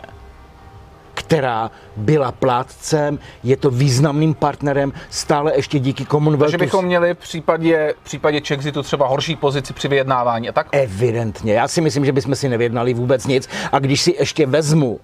která 1.19 1.71
byla 1.95 2.31
plátcem, 2.31 3.19
je 3.43 3.57
to 3.57 3.69
významným 3.69 4.33
partnerem, 4.33 4.93
stále 5.09 5.55
ještě 5.55 5.79
díky 5.79 6.05
Commonwealthu. 6.05 6.51
Takže 6.51 6.65
bychom 6.65 6.85
měli 6.85 7.13
v 7.13 7.17
případě, 7.17 7.93
v 8.01 8.03
případě 8.03 8.41
Chexitu 8.41 8.83
třeba 8.83 9.07
horší 9.07 9.35
pozici 9.35 9.73
při 9.73 9.87
vyjednávání 9.87 10.49
a 10.49 10.51
tak? 10.51 10.67
Evidentně. 10.71 11.53
Já 11.53 11.67
si 11.67 11.81
myslím, 11.81 12.05
že 12.05 12.11
bychom 12.11 12.35
si 12.35 12.49
nevyjednali 12.49 12.93
vůbec 12.93 13.27
nic. 13.27 13.49
A 13.71 13.79
když 13.79 14.01
si 14.01 14.15
ještě 14.19 14.45
vezmu, 14.45 14.99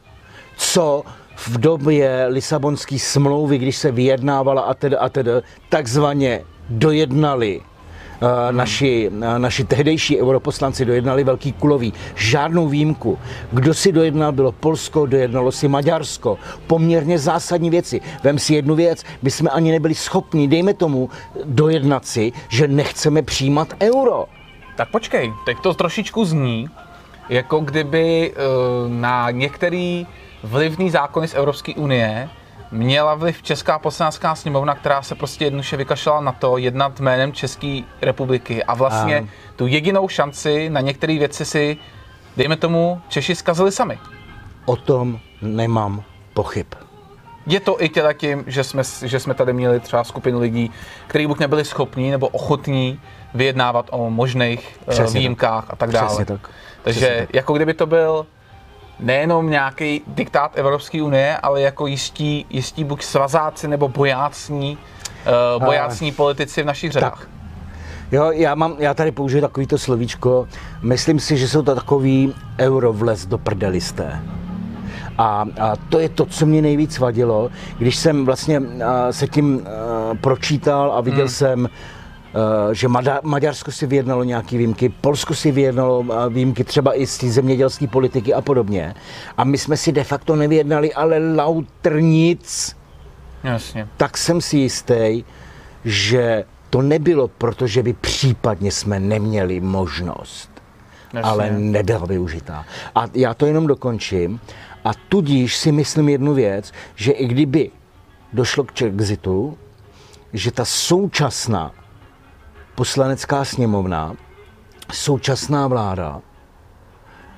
co 0.57 1.03
v 1.35 1.57
době 1.57 2.25
Lisabonské 2.29 2.99
smlouvy, 2.99 3.57
když 3.57 3.77
se 3.77 3.91
vyjednávala 3.91 4.61
a 4.61 4.73
tedy 4.73 4.97
a 4.97 5.09
tedy, 5.09 5.31
takzvaně 5.69 6.43
dojednali 6.69 7.61
Eh, 8.21 8.51
naši, 8.51 9.11
eh, 9.11 9.39
naši 9.39 9.63
tehdejší 9.63 10.21
europoslanci 10.21 10.85
dojednali 10.85 11.23
velký 11.23 11.51
kulový. 11.53 11.93
Žádnou 12.15 12.67
výjimku. 12.67 13.19
Kdo 13.51 13.73
si 13.73 13.91
dojednal, 13.91 14.31
bylo 14.31 14.51
Polsko, 14.51 15.05
dojednalo 15.05 15.51
si 15.51 15.67
Maďarsko. 15.67 16.37
Poměrně 16.67 17.19
zásadní 17.19 17.69
věci. 17.69 18.01
Vem 18.23 18.39
si 18.39 18.53
jednu 18.53 18.75
věc, 18.75 19.03
my 19.21 19.31
jsme 19.31 19.49
ani 19.49 19.71
nebyli 19.71 19.95
schopni, 19.95 20.47
dejme 20.47 20.73
tomu, 20.73 21.09
dojednat 21.45 22.05
si, 22.05 22.31
že 22.49 22.67
nechceme 22.67 23.21
přijímat 23.21 23.73
euro. 23.81 24.25
Tak 24.75 24.89
počkej, 24.91 25.33
teď 25.45 25.57
to 25.63 25.73
trošičku 25.73 26.25
zní, 26.25 26.69
jako 27.29 27.59
kdyby 27.59 28.31
uh, 28.31 28.91
na 28.91 29.31
některý 29.31 30.07
vlivný 30.43 30.89
zákony 30.89 31.27
z 31.27 31.33
Evropské 31.33 31.73
unie 31.75 32.29
měla 32.71 33.15
vliv 33.15 33.43
Česká 33.43 33.79
poslanecká 33.79 34.35
sněmovna, 34.35 34.75
která 34.75 35.01
se 35.01 35.15
prostě 35.15 35.45
jednoduše 35.45 35.77
vykašlala 35.77 36.21
na 36.21 36.31
to 36.31 36.57
jednat 36.57 36.99
jménem 36.99 37.33
České 37.33 37.81
republiky 38.01 38.63
a 38.63 38.73
vlastně 38.73 39.21
um. 39.21 39.29
tu 39.55 39.67
jedinou 39.67 40.07
šanci 40.07 40.69
na 40.69 40.81
některé 40.81 41.17
věci 41.17 41.45
si, 41.45 41.77
dejme 42.37 42.55
tomu, 42.55 43.01
Češi 43.07 43.35
zkazili 43.35 43.71
sami. 43.71 43.99
O 44.65 44.75
tom 44.75 45.19
nemám 45.41 46.03
pochyb. 46.33 46.67
Je 47.47 47.59
to 47.59 47.83
i 47.83 47.89
těla 47.89 48.13
tím, 48.13 48.43
že 48.47 48.63
jsme, 48.63 48.83
že 49.03 49.19
jsme 49.19 49.33
tady 49.33 49.53
měli 49.53 49.79
třeba 49.79 50.03
skupinu 50.03 50.39
lidí, 50.39 50.71
kteří 51.07 51.27
buď 51.27 51.39
nebyli 51.39 51.65
schopní 51.65 52.11
nebo 52.11 52.27
ochotní 52.27 52.99
vyjednávat 53.33 53.85
o 53.91 54.09
možných 54.09 54.79
eh, 54.87 54.91
Přesně 54.91 55.19
výjimkách 55.19 55.65
tak. 55.65 55.73
a 55.73 55.75
tak 55.75 55.91
dále. 55.91 56.07
Přesně 56.07 56.25
tak. 56.25 56.49
Takže 56.83 56.99
Přesně 56.99 57.25
tak. 57.25 57.35
jako 57.35 57.53
kdyby 57.53 57.73
to 57.73 57.85
byl 57.85 58.25
nejenom 58.99 59.49
nějaký 59.49 60.01
diktát 60.07 60.51
Evropské 60.55 61.03
unie, 61.03 61.37
ale 61.37 61.61
jako 61.61 61.87
jistí, 61.87 62.45
jistí 62.49 62.83
buď 62.83 63.03
svazáci 63.03 63.67
nebo 63.67 63.87
bojácní, 63.87 64.77
uh, 65.57 65.63
bojácní 65.63 66.11
uh, 66.11 66.15
politici 66.15 66.63
v 66.63 66.65
našich 66.65 66.91
řadách. 66.91 67.19
Tak. 67.19 67.29
Jo, 68.11 68.31
já, 68.31 68.55
mám, 68.55 68.75
já 68.79 68.93
tady 68.93 69.11
použiju 69.11 69.41
takovýto 69.41 69.77
slovíčko. 69.77 70.47
Myslím 70.81 71.19
si, 71.19 71.37
že 71.37 71.47
jsou 71.47 71.61
to 71.61 71.75
takový 71.75 72.33
eurovles 72.59 73.25
do 73.25 73.37
prdelisté. 73.37 74.19
A, 75.17 75.45
a 75.61 75.75
to 75.89 75.99
je 75.99 76.09
to, 76.09 76.25
co 76.25 76.45
mě 76.45 76.61
nejvíc 76.61 76.99
vadilo, 76.99 77.49
když 77.77 77.95
jsem 77.95 78.25
vlastně 78.25 78.59
uh, 78.59 78.65
se 79.11 79.27
tím 79.27 79.55
uh, 79.55 79.63
pročítal 80.17 80.91
a 80.91 81.01
viděl 81.01 81.25
hmm. 81.25 81.29
jsem, 81.29 81.69
že 82.71 82.87
Maďa, 82.87 83.19
Maďarsko 83.23 83.71
si 83.71 83.87
vyjednalo 83.87 84.23
nějaké 84.23 84.57
výjimky, 84.57 84.89
Polsko 84.89 85.35
si 85.35 85.51
vyjednalo 85.51 85.99
uh, 85.99 86.25
výjimky 86.29 86.63
třeba 86.63 86.99
i 86.99 87.07
z 87.07 87.17
té 87.17 87.29
zemědělské 87.29 87.87
politiky 87.87 88.33
a 88.33 88.41
podobně. 88.41 88.95
A 89.37 89.43
my 89.43 89.57
jsme 89.57 89.77
si 89.77 89.91
de 89.91 90.03
facto 90.03 90.35
nevyjednali, 90.35 90.93
ale 90.93 91.35
lauter 91.35 92.01
nic. 92.01 92.75
Jasně. 93.43 93.87
Tak 93.97 94.17
jsem 94.17 94.41
si 94.41 94.57
jistý, 94.57 95.23
že 95.85 96.43
to 96.69 96.81
nebylo, 96.81 97.27
protože 97.27 97.83
by 97.83 97.93
případně 97.93 98.71
jsme 98.71 98.99
neměli 98.99 99.61
možnost, 99.61 100.49
Jasně. 101.13 101.31
ale 101.31 101.51
nebyla 101.51 102.05
využitá. 102.05 102.65
A 102.95 103.05
já 103.13 103.33
to 103.33 103.45
jenom 103.45 103.67
dokončím. 103.67 104.39
A 104.85 104.91
tudíž 105.09 105.57
si 105.57 105.71
myslím 105.71 106.09
jednu 106.09 106.33
věc, 106.33 106.71
že 106.95 107.11
i 107.11 107.27
kdyby 107.27 107.71
došlo 108.33 108.63
k 108.63 108.79
Chexitu, 108.79 109.57
že 110.33 110.51
ta 110.51 110.65
současná 110.65 111.71
poslanecká 112.75 113.45
sněmovna, 113.45 114.15
současná 114.93 115.67
vláda, 115.67 116.21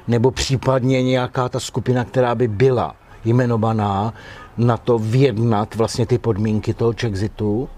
nebo 0.08 0.32
případně 0.32 1.04
nějaká 1.04 1.50
ta 1.50 1.60
skupina, 1.60 2.06
která 2.06 2.36
by 2.36 2.48
byla 2.48 2.96
jmenovaná 3.26 4.14
na 4.58 4.78
to 4.78 5.00
vyjednat 5.00 5.76
vlastně 5.76 6.06
ty 6.06 6.18
podmínky 6.18 6.74
toho 6.74 6.94
Chexitu, 6.94 7.70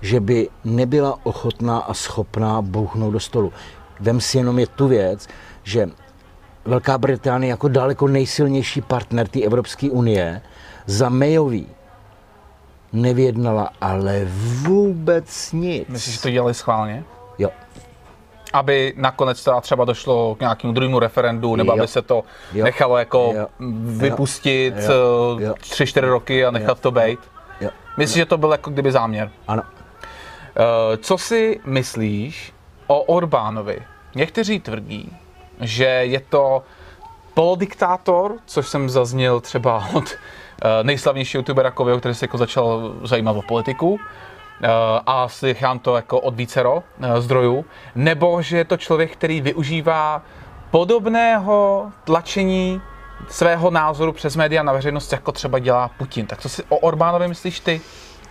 že 0.00 0.20
by 0.20 0.48
nebyla 0.64 1.18
ochotná 1.22 1.78
a 1.78 1.94
schopná 1.94 2.62
bouchnout 2.62 3.12
do 3.12 3.20
stolu. 3.20 3.52
Vem 4.00 4.20
si 4.20 4.38
jenom 4.38 4.58
je 4.58 4.66
tu 4.66 4.88
věc, 4.88 5.28
že 5.62 5.90
Velká 6.64 6.98
Británie 6.98 7.50
jako 7.50 7.68
daleko 7.68 8.08
nejsilnější 8.08 8.80
partner 8.80 9.28
té 9.28 9.40
Evropské 9.40 9.90
unie 9.90 10.40
za 10.86 11.08
Mayový 11.08 11.66
nevyjednala 12.92 13.70
ale 13.80 14.22
vůbec 14.62 15.52
nic. 15.52 15.88
Myslíš, 15.88 16.14
že 16.14 16.20
to 16.22 16.30
dělali 16.30 16.54
schválně? 16.54 17.04
Jo. 17.38 17.50
Aby 18.52 18.94
nakonec 18.96 19.44
teda 19.44 19.60
třeba 19.60 19.84
došlo 19.84 20.34
k 20.34 20.40
nějakému 20.40 20.72
druhému 20.72 20.98
referendu, 20.98 21.56
nebo 21.56 21.72
Jo. 21.72 21.78
aby 21.78 21.88
se 21.88 22.02
to 22.02 22.22
Jo. 22.52 22.64
nechalo 22.64 22.98
jako 22.98 23.32
Jo. 23.36 23.46
vypustit 23.86 24.74
Jo. 24.76 24.92
Jo. 25.40 25.54
eh, 25.56 25.60
tři, 25.60 25.86
čtyři 25.86 26.06
roky 26.06 26.44
a 26.46 26.50
nechat 26.50 26.80
to 26.80 26.90
být. 26.90 27.18
Jo. 27.60 27.70
Myslíš, 27.96 28.16
že 28.16 28.26
to 28.26 28.38
byl 28.38 28.52
jako 28.52 28.70
kdyby 28.70 28.92
záměr? 28.92 29.30
Ano. 29.48 29.62
Eh, 30.56 30.96
Co 30.96 31.18
si 31.18 31.60
myslíš 31.64 32.52
o 32.86 33.00
Orbánovi? 33.02 33.78
Někteří 34.14 34.60
tvrdí, 34.60 35.16
že 35.60 35.84
je 35.84 36.20
to 36.20 36.62
polodiktátor, 37.34 38.34
což 38.46 38.68
jsem 38.68 38.90
zazněl 38.90 39.40
třeba 39.40 39.88
od 39.94 40.04
eh, 40.64 40.84
nejslavnějšího 40.84 41.38
youtubera 41.40 41.70
Kovyho, 41.70 41.98
který 41.98 42.14
se 42.14 42.24
jako 42.24 42.38
začal 42.38 42.92
zajímat 43.04 43.36
o 43.36 43.42
politiku 43.42 43.98
eh, 44.62 44.68
a 45.06 45.28
slychám 45.28 45.78
to 45.78 45.96
jako 45.96 46.20
od 46.20 46.34
vícero 46.34 46.82
eh, 47.00 47.20
zdrojů, 47.20 47.64
nebo 47.94 48.42
že 48.42 48.56
je 48.56 48.64
to 48.64 48.76
člověk, 48.76 49.12
který 49.12 49.40
využívá 49.40 50.22
podobného 50.70 51.86
tlačení 52.04 52.80
svého 53.28 53.70
názoru 53.70 54.12
přes 54.12 54.36
média 54.36 54.62
na 54.62 54.72
veřejnost, 54.72 55.12
jako 55.12 55.32
třeba 55.32 55.58
dělá 55.58 55.90
Putin. 55.98 56.26
Tak 56.26 56.40
co 56.40 56.48
si 56.48 56.62
o 56.68 56.76
Orbánovi 56.76 57.28
myslíš 57.28 57.60
ty? 57.60 57.80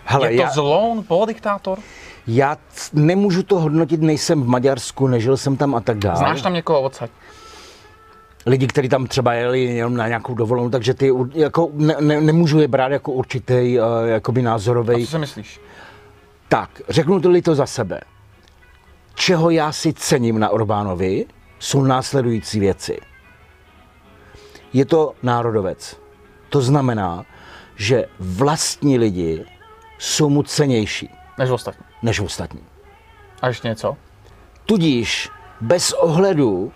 Hele, 0.05 0.31
je 0.31 0.37
to 0.37 0.41
já- 0.43 0.49
zloun, 0.49 1.03
polodiktátor? 1.03 1.79
Já 2.27 2.57
nemůžu 2.93 3.43
to 3.43 3.59
hodnotit, 3.59 4.01
nejsem 4.01 4.43
v 4.43 4.47
Maďarsku, 4.47 5.07
nežil 5.07 5.37
jsem 5.37 5.57
tam 5.57 5.75
a 5.75 5.81
tak 5.81 5.97
dále. 5.97 6.17
Znáš 6.17 6.41
tam 6.41 6.53
někoho 6.53 6.81
odsaď? 6.81 7.09
Lidi, 8.45 8.67
kteří 8.67 8.89
tam 8.89 9.07
třeba 9.07 9.33
jeli 9.33 9.63
jenom 9.63 9.95
na 9.95 10.07
nějakou 10.07 10.33
dovolenou, 10.33 10.69
takže 10.69 10.93
ty 10.93 11.11
jako 11.33 11.69
ne, 11.73 11.95
ne, 11.99 12.21
nemůžu 12.21 12.59
je 12.59 12.67
brát 12.67 12.91
jako 12.91 13.11
určitý 13.11 13.79
uh, 13.79 13.85
jakoby 14.05 14.41
názorový. 14.41 15.05
Co 15.05 15.11
si 15.11 15.17
myslíš? 15.17 15.61
Tak, 16.47 16.81
řeknu 16.89 17.21
to 17.21 17.41
to 17.41 17.55
za 17.55 17.65
sebe. 17.65 18.01
Čeho 19.15 19.49
já 19.49 19.71
si 19.71 19.93
cením 19.93 20.39
na 20.39 20.49
Orbánovi, 20.49 21.25
jsou 21.59 21.83
následující 21.83 22.59
věci. 22.59 22.97
Je 24.73 24.85
to 24.85 25.13
národovec. 25.23 25.99
To 26.49 26.61
znamená, 26.61 27.25
že 27.75 28.05
vlastní 28.19 28.97
lidi 28.97 29.45
jsou 29.97 30.29
mu 30.29 30.43
cenější 30.43 31.09
Než 31.37 31.49
ostatní. 31.49 31.85
než 32.01 32.19
ostatní. 32.19 32.61
A 33.41 33.47
ještě 33.47 33.67
něco? 33.67 33.97
Tudíž 34.65 35.29
bez 35.61 35.93
ohledu 35.93 36.71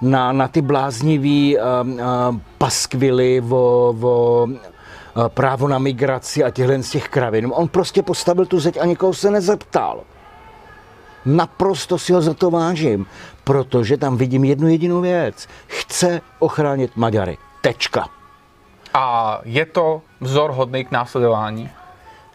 na, 0.00 0.32
na 0.32 0.48
ty 0.48 0.62
bláznivý 0.62 1.56
um, 1.56 1.90
um, 1.90 2.42
paskvily 2.58 3.42
o, 3.50 3.94
o 4.00 4.46
uh, 4.46 5.28
právo 5.28 5.68
na 5.68 5.78
migraci 5.78 6.44
a 6.44 6.50
těchhle 6.50 6.82
z 6.82 6.90
těch 6.90 7.08
kravin, 7.08 7.52
on 7.54 7.68
prostě 7.68 8.02
postavil 8.02 8.46
tu 8.46 8.60
zeď 8.60 8.78
a 8.80 8.84
nikoho 8.84 9.14
se 9.14 9.30
nezeptal. 9.30 10.00
Naprosto 11.24 11.98
si 11.98 12.12
ho 12.12 12.22
za 12.22 12.34
to 12.34 12.50
vážím, 12.50 13.06
protože 13.44 13.96
tam 13.96 14.16
vidím 14.16 14.44
jednu 14.44 14.68
jedinou 14.68 15.00
věc. 15.00 15.48
Chce 15.66 16.20
ochránit 16.38 16.96
Maďary. 16.96 17.38
Tečka. 17.60 18.08
A 18.94 19.38
je 19.44 19.66
to 19.66 20.02
vzor 20.20 20.50
hodný 20.50 20.84
k 20.84 20.90
následování? 20.90 21.70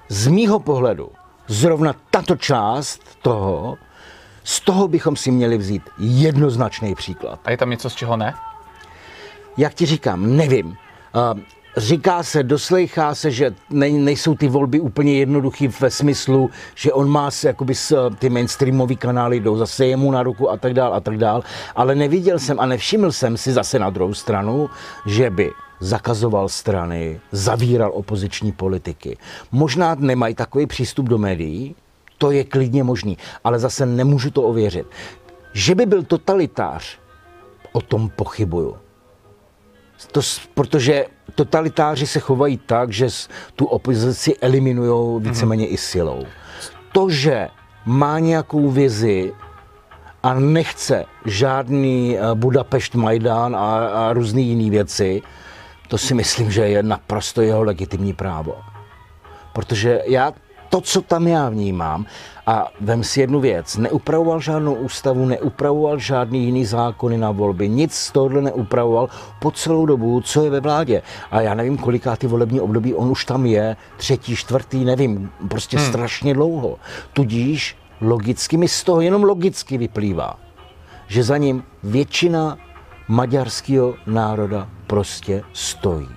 Z 0.10 0.28
mýho 0.28 0.60
pohledu 0.60 1.10
zrovna 1.47 1.95
tato 2.12 2.36
část 2.36 3.02
toho, 3.21 3.78
z 4.44 4.60
toho 4.60 4.88
bychom 4.88 5.16
si 5.16 5.32
měli 5.32 5.58
vzít 5.58 5.84
jednoznačný 6.00 6.96
příklad. 6.96 7.40
A 7.46 7.52
je 7.52 7.58
tam 7.58 7.70
něco, 7.70 7.90
z 7.90 7.96
čeho 7.96 8.18
ne? 8.18 8.34
jak 9.58 9.74
ti 9.74 9.86
říkám, 9.86 10.36
nevím. 10.38 10.68
Uh, 10.68 11.40
Říká 11.78 12.24
se, 12.24 12.44
doslejchá 12.44 13.16
se, 13.16 13.32
že 13.32 13.56
ne, 13.70 13.90
nejsou 13.90 14.36
ty 14.36 14.48
volby 14.48 14.80
úplně 14.80 15.14
jednoduchý 15.14 15.68
ve 15.68 15.90
smyslu, 15.90 16.50
že 16.76 16.94
on 16.94 17.10
má 17.10 17.32
se, 17.32 17.48
jakoby 17.48 17.76
s, 17.76 18.10
ty 18.20 18.30
mainstreamové 18.30 18.96
kanály 18.96 19.40
jdou 19.40 19.58
zase 19.58 19.86
jemu 19.86 20.12
na 20.12 20.24
ruku 20.24 20.50
a 20.50 20.58
tak 20.58 20.74
dál 20.74 20.94
a 20.94 21.00
tak 21.00 21.18
dál, 21.18 21.44
ale 21.76 21.96
neviděl 21.96 22.40
jsem 22.40 22.60
a 22.60 22.66
nevšiml 22.66 23.12
jsem 23.12 23.38
si 23.38 23.52
zase 23.52 23.80
na 23.80 23.90
druhou 23.90 24.14
stranu, 24.14 24.70
že 25.06 25.30
by 25.30 25.52
zakazoval 25.80 26.50
strany, 26.50 27.20
zavíral 27.32 27.92
opoziční 27.94 28.52
politiky. 28.52 29.18
Možná 29.52 29.96
nemají 29.96 30.36
takový 30.36 30.66
přístup 30.66 31.10
do 31.10 31.18
médií, 31.18 31.76
to 32.24 32.32
je 32.32 32.44
klidně 32.44 32.84
možný, 32.84 33.18
ale 33.44 33.60
zase 33.60 33.86
nemůžu 33.86 34.32
to 34.32 34.44
ověřit. 34.44 34.88
Že 35.54 35.76
by 35.76 35.86
byl 35.86 36.04
totalitář, 36.04 37.00
o 37.72 37.82
tom 37.82 38.10
pochybuju. 38.10 38.78
To, 40.12 40.22
protože 40.54 41.06
totalitáři 41.36 42.08
se 42.08 42.20
chovají 42.20 42.58
tak, 42.58 42.92
že 42.92 43.08
tu 43.56 43.66
opozici 43.66 44.38
eliminují 44.42 45.22
víceméně 45.24 45.68
i 45.68 45.78
silou. 45.78 46.24
To, 46.92 47.10
že 47.10 47.48
má 47.86 48.20
nějakou 48.20 48.70
vizi 48.70 49.34
a 50.24 50.34
nechce 50.34 51.06
žádný 51.26 52.18
eh, 52.18 52.22
Budapešť 52.36 52.96
Majdan 52.96 53.56
a, 53.56 53.88
a 53.88 54.14
různé 54.14 54.42
jiné 54.42 54.72
věci, 54.72 55.22
to 55.88 55.98
si 55.98 56.14
myslím, 56.14 56.52
že 56.52 56.62
je 56.68 56.84
naprosto 56.84 57.42
jeho 57.42 57.64
legitimní 57.64 58.14
právo. 58.14 58.56
Protože 59.54 60.02
já 60.08 60.32
to, 60.74 60.82
co 60.82 61.02
tam 61.02 61.28
já 61.28 61.50
vnímám, 61.50 62.06
a 62.48 62.68
vem 62.82 63.04
si 63.04 63.22
jednu 63.22 63.40
věc, 63.40 63.78
neupravoval 63.78 64.40
žádnou 64.40 64.74
ústavu, 64.74 65.26
neupravoval 65.26 66.00
žádný 66.00 66.46
jiný 66.46 66.66
zákony 66.66 67.18
na 67.18 67.32
volby, 67.32 67.70
nic 67.70 67.94
z 67.94 68.12
tohohle 68.12 68.42
neupravoval 68.42 69.10
po 69.40 69.52
celou 69.52 69.86
dobu, 69.86 70.22
co 70.22 70.44
je 70.44 70.50
ve 70.50 70.60
vládě. 70.60 71.02
A 71.32 71.42
já 71.42 71.54
nevím, 71.54 71.78
koliká 71.78 72.16
ty 72.16 72.28
volební 72.28 72.62
období 72.62 72.94
on 72.94 73.12
už 73.12 73.26
tam 73.26 73.46
je, 73.46 73.76
třetí, 73.98 74.36
čtvrtý, 74.36 74.86
nevím, 74.86 75.30
prostě 75.50 75.78
hmm. 75.78 75.88
strašně 75.88 76.34
dlouho. 76.34 76.78
Tudíž 77.14 77.78
logicky 78.02 78.58
mi 78.58 78.68
z 78.68 78.84
toho 78.84 79.02
jenom 79.02 79.24
logicky 79.24 79.78
vyplývá, 79.78 80.40
že 81.08 81.24
za 81.24 81.38
ním 81.38 81.64
většina 81.84 82.58
maďarského 83.08 83.96
národa 84.08 84.70
prostě 84.88 85.44
stojí. 85.54 86.10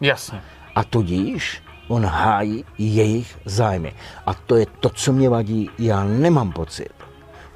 Jasně. 0.00 0.42
A 0.74 0.84
tudíž 0.84 1.62
on 1.92 2.06
hájí 2.06 2.64
jejich 2.78 3.38
zájmy. 3.44 3.92
A 4.26 4.34
to 4.34 4.56
je 4.56 4.66
to, 4.80 4.88
co 4.88 5.12
mě 5.12 5.28
vadí. 5.28 5.70
Já 5.78 6.04
nemám 6.04 6.52
pocit, 6.52 6.92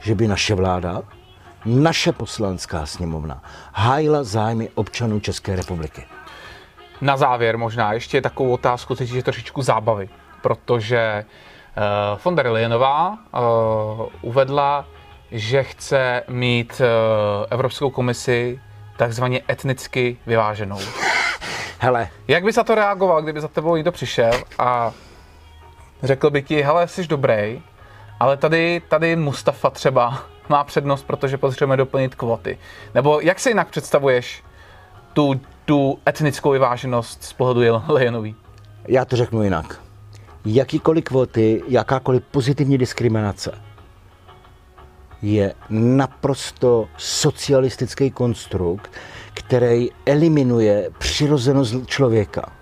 že 0.00 0.14
by 0.14 0.28
naše 0.28 0.54
vláda, 0.54 1.02
naše 1.64 2.12
poslanská 2.12 2.86
sněmovna 2.86 3.42
hájila 3.72 4.24
zájmy 4.24 4.68
občanů 4.74 5.20
České 5.20 5.56
republiky. 5.56 6.04
Na 7.00 7.16
závěr 7.16 7.58
možná 7.58 7.92
ještě 7.92 8.20
takovou 8.20 8.52
otázku, 8.52 8.94
teď 8.94 9.12
je 9.12 9.22
trošičku 9.22 9.62
zábavy, 9.62 10.08
protože 10.42 11.24
uh, 11.24 12.20
von 12.24 12.36
der 12.36 12.46
Leyenová 12.46 13.10
uh, 13.10 14.06
uvedla, 14.22 14.84
že 15.30 15.62
chce 15.62 16.22
mít 16.28 16.80
uh, 16.80 17.46
Evropskou 17.50 17.90
komisi 17.90 18.60
takzvaně 18.96 19.42
etnicky 19.50 20.16
vyváženou. 20.26 21.05
Hele, 21.78 22.08
Jak 22.28 22.44
by 22.44 22.52
za 22.52 22.64
to 22.64 22.74
reagoval, 22.74 23.22
kdyby 23.22 23.40
za 23.40 23.48
tebou 23.48 23.76
někdo 23.76 23.92
přišel 23.92 24.30
a 24.58 24.92
řekl 26.02 26.30
by 26.30 26.42
ti, 26.42 26.62
hele, 26.62 26.88
jsi 26.88 27.06
dobrý, 27.06 27.62
ale 28.20 28.36
tady, 28.36 28.82
tady 28.88 29.16
Mustafa 29.16 29.70
třeba 29.70 30.22
má 30.48 30.64
přednost, 30.64 31.02
protože 31.06 31.38
potřebujeme 31.38 31.76
doplnit 31.76 32.14
kvoty. 32.14 32.58
Nebo 32.94 33.20
jak 33.20 33.40
si 33.40 33.50
jinak 33.50 33.68
představuješ 33.68 34.44
tu, 35.12 35.40
tu 35.64 35.98
etnickou 36.08 36.50
vyváženost 36.50 37.24
z 37.24 37.32
pohledu 37.32 37.82
Lejenový? 37.88 38.36
Já 38.88 39.04
to 39.04 39.16
řeknu 39.16 39.42
jinak. 39.42 39.80
Jakýkoliv 40.44 41.04
kvoty, 41.04 41.62
jakákoliv 41.68 42.22
pozitivní 42.30 42.78
diskriminace 42.78 43.65
je 45.22 45.54
naprosto 45.70 46.88
socialistický 46.96 48.10
konstrukt, 48.10 48.90
který 49.34 49.90
eliminuje 50.06 50.90
přirozenost 50.98 51.86
člověka. 51.86 52.52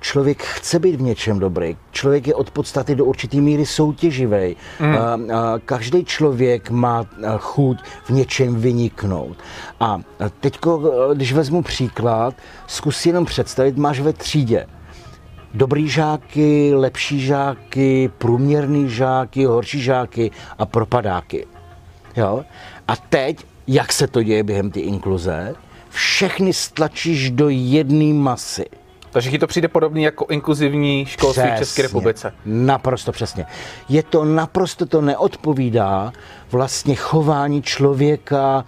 Člověk 0.00 0.42
chce 0.42 0.78
být 0.78 0.96
v 0.96 1.02
něčem 1.02 1.38
dobrý. 1.38 1.76
Člověk 1.90 2.26
je 2.26 2.34
od 2.34 2.50
podstaty 2.50 2.94
do 2.94 3.04
určitý 3.04 3.40
míry 3.40 3.66
soutěživý. 3.66 4.56
Mm. 4.80 4.96
Každý 5.64 6.04
člověk 6.04 6.70
má 6.70 7.04
chuť 7.38 7.78
v 8.04 8.10
něčem 8.10 8.54
vyniknout. 8.54 9.36
A 9.80 10.00
teď, 10.40 10.58
když 11.14 11.32
vezmu 11.32 11.62
příklad, 11.62 12.34
zkus 12.66 13.06
jenom 13.06 13.24
představit, 13.24 13.76
máš 13.76 14.00
ve 14.00 14.12
třídě 14.12 14.66
dobrý 15.54 15.88
žáky, 15.88 16.74
lepší 16.74 17.20
žáky, 17.20 18.10
průměrný 18.18 18.88
žáky, 18.88 19.44
horší 19.44 19.80
žáky 19.80 20.30
a 20.58 20.66
propadáky. 20.66 21.46
Jo? 22.16 22.44
A 22.88 22.96
teď, 22.96 23.44
jak 23.66 23.92
se 23.92 24.06
to 24.06 24.22
děje 24.22 24.42
během 24.42 24.70
ty 24.70 24.80
inkluze, 24.80 25.54
všechny 25.90 26.52
stlačíš 26.52 27.30
do 27.30 27.48
jedné 27.48 28.14
masy. 28.14 28.64
Takže 29.10 29.30
ti 29.30 29.38
to 29.38 29.46
přijde 29.46 29.68
podobný 29.68 30.02
jako 30.02 30.26
inkluzivní 30.30 31.06
školství 31.06 31.42
přesně, 31.42 31.56
v 31.56 31.58
České 31.58 31.82
republice. 31.82 32.32
Naprosto 32.44 33.12
přesně. 33.12 33.46
Je 33.88 34.02
to 34.02 34.24
naprosto 34.24 34.86
to 34.86 35.00
neodpovídá 35.00 36.12
vlastně 36.50 36.94
chování 36.94 37.62
člověka, 37.62 38.64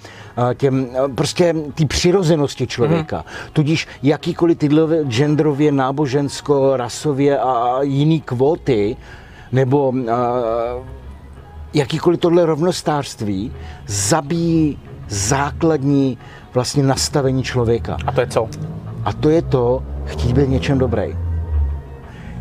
těm, 0.55 0.89
prostě 1.15 1.55
ty 1.75 1.87
přirozenosti 1.87 2.67
člověka. 2.67 3.19
Mm-hmm. 3.19 3.51
Tudíž 3.53 3.89
jakýkoliv 4.03 4.59
tyhle 4.59 5.05
genderově, 5.05 5.73
nábožensko, 5.73 6.77
rasově 6.77 7.39
a 7.39 7.79
jiný 7.83 8.21
kvóty, 8.21 8.97
nebo 9.53 9.93
jakýkoliv 11.75 12.21
tohle 12.21 12.47
rovnostářství 12.47 13.53
zabíjí 13.87 14.79
základní 15.09 16.19
vlastně 16.55 16.83
nastavení 16.83 17.43
člověka. 17.43 17.97
A 18.07 18.13
to 18.13 18.21
je 18.21 18.27
co? 18.27 18.49
A 19.05 19.13
to 19.13 19.31
je 19.31 19.43
to, 19.43 19.83
chtít 20.05 20.33
být 20.33 20.49
něčem 20.49 20.79
dobrý. 20.79 21.17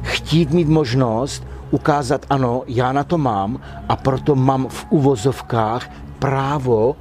Chtít 0.01 0.51
mít 0.51 0.67
možnost 0.67 1.47
ukázat, 1.71 2.25
ano, 2.29 2.63
já 2.67 2.91
na 2.91 3.03
to 3.03 3.17
mám 3.17 3.59
a 3.89 3.95
proto 3.95 4.35
mám 4.35 4.67
v 4.67 4.85
uvozovkách 4.89 5.89
právo 6.19 6.95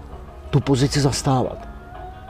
tu 0.50 0.60
pozici 0.60 1.00
zastávat. 1.00 1.68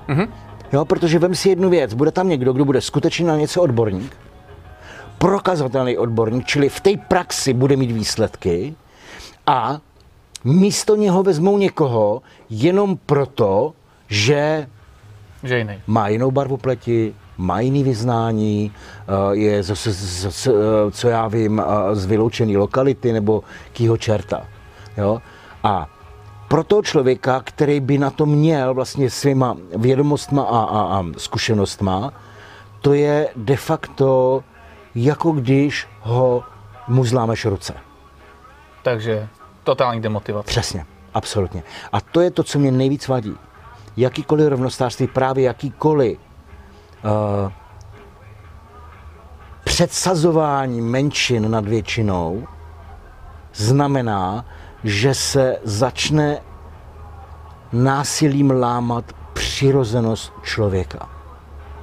Mm-hmm. 0.08 0.28
Jo, 0.72 0.84
protože 0.84 1.18
vem 1.18 1.34
si 1.34 1.48
jednu 1.48 1.70
věc, 1.70 1.94
bude 1.94 2.10
tam 2.10 2.28
někdo, 2.28 2.52
kdo 2.52 2.64
bude 2.64 2.80
skutečně 2.80 3.26
na 3.26 3.36
něco 3.36 3.62
odborník, 3.62 4.16
prokazatelný 5.18 5.98
odborník, 5.98 6.46
čili 6.46 6.68
v 6.68 6.80
té 6.80 6.90
praxi 7.08 7.52
bude 7.52 7.76
mít 7.76 7.90
výsledky 7.90 8.74
a 9.46 9.80
místo 10.44 10.96
něho 10.96 11.22
vezmou 11.22 11.58
někoho 11.58 12.22
jenom 12.50 12.98
proto, 13.06 13.72
že, 14.08 14.66
že 15.42 15.58
jiný. 15.58 15.80
má 15.86 16.08
jinou 16.08 16.30
barvu 16.30 16.56
pleti, 16.56 17.14
má 17.38 17.60
jiný 17.60 17.84
vyznání, 17.84 18.72
eh, 18.72 19.36
je, 19.36 19.62
zase, 19.62 19.92
zase, 19.92 20.50
eh, 20.50 20.90
co 20.90 21.08
já 21.08 21.28
vím, 21.28 21.60
eh, 21.60 21.94
z 21.94 22.06
vyloučené 22.06 22.58
lokality 22.58 23.12
nebo 23.12 23.42
kýho 23.72 23.96
čerta. 23.96 24.46
Jo? 24.96 25.22
A 25.62 25.88
pro 26.48 26.64
toho 26.64 26.82
člověka, 26.82 27.40
který 27.44 27.80
by 27.80 27.98
na 27.98 28.10
to 28.10 28.26
měl 28.26 28.74
vlastně 28.74 29.10
svýma 29.10 29.56
vědomostma 29.76 30.42
a, 30.42 30.58
a, 30.58 30.80
a 30.98 31.04
zkušenostma, 31.16 32.12
to 32.80 32.94
je 32.94 33.28
de 33.36 33.56
facto 33.56 34.42
jako 34.94 35.30
když 35.32 35.86
ho 36.00 36.42
mu 36.88 37.04
zlámeš 37.04 37.44
ruce. 37.44 37.74
Takže 38.86 39.28
totální 39.64 40.00
demotivace. 40.00 40.46
Přesně, 40.46 40.86
absolutně. 41.14 41.62
A 41.92 42.00
to 42.00 42.20
je 42.20 42.30
to, 42.30 42.42
co 42.42 42.58
mě 42.58 42.72
nejvíc 42.72 43.08
vadí. 43.08 43.36
Jakýkoliv 43.96 44.48
rovnostářství, 44.48 45.06
právě 45.06 45.44
jakýkoliv 45.44 46.18
uh, 46.18 47.52
předsazování 49.64 50.80
menšin 50.80 51.50
nad 51.50 51.64
většinou 51.64 52.46
znamená, 53.54 54.44
že 54.84 55.14
se 55.14 55.58
začne 55.64 56.38
násilím 57.72 58.50
lámat 58.50 59.12
přirozenost 59.32 60.32
člověka. 60.42 61.08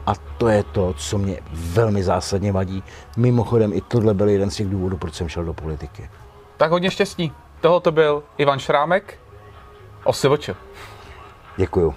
A 0.06 0.14
to 0.38 0.48
je 0.48 0.64
to, 0.64 0.94
co 0.94 1.18
mě 1.18 1.40
velmi 1.54 2.04
zásadně 2.04 2.52
vadí. 2.52 2.84
Mimochodem, 3.18 3.74
i 3.74 3.82
tohle 3.82 4.14
byl 4.14 4.30
jeden 4.30 4.50
z 4.50 4.56
těch 4.56 4.68
důvodů, 4.68 4.98
proč 4.98 5.14
jsem 5.14 5.30
šel 5.30 5.46
do 5.46 5.54
politiky. 5.54 6.10
Tak 6.64 6.72
hodně 6.72 6.92
štěstí. 6.92 7.32
Tohle 7.62 7.82
to 7.82 7.92
byl 7.92 8.24
Ivan 8.38 8.60
Šrámek, 8.60 9.20
Osivoče. 10.04 10.56
Děkuju. 11.58 11.96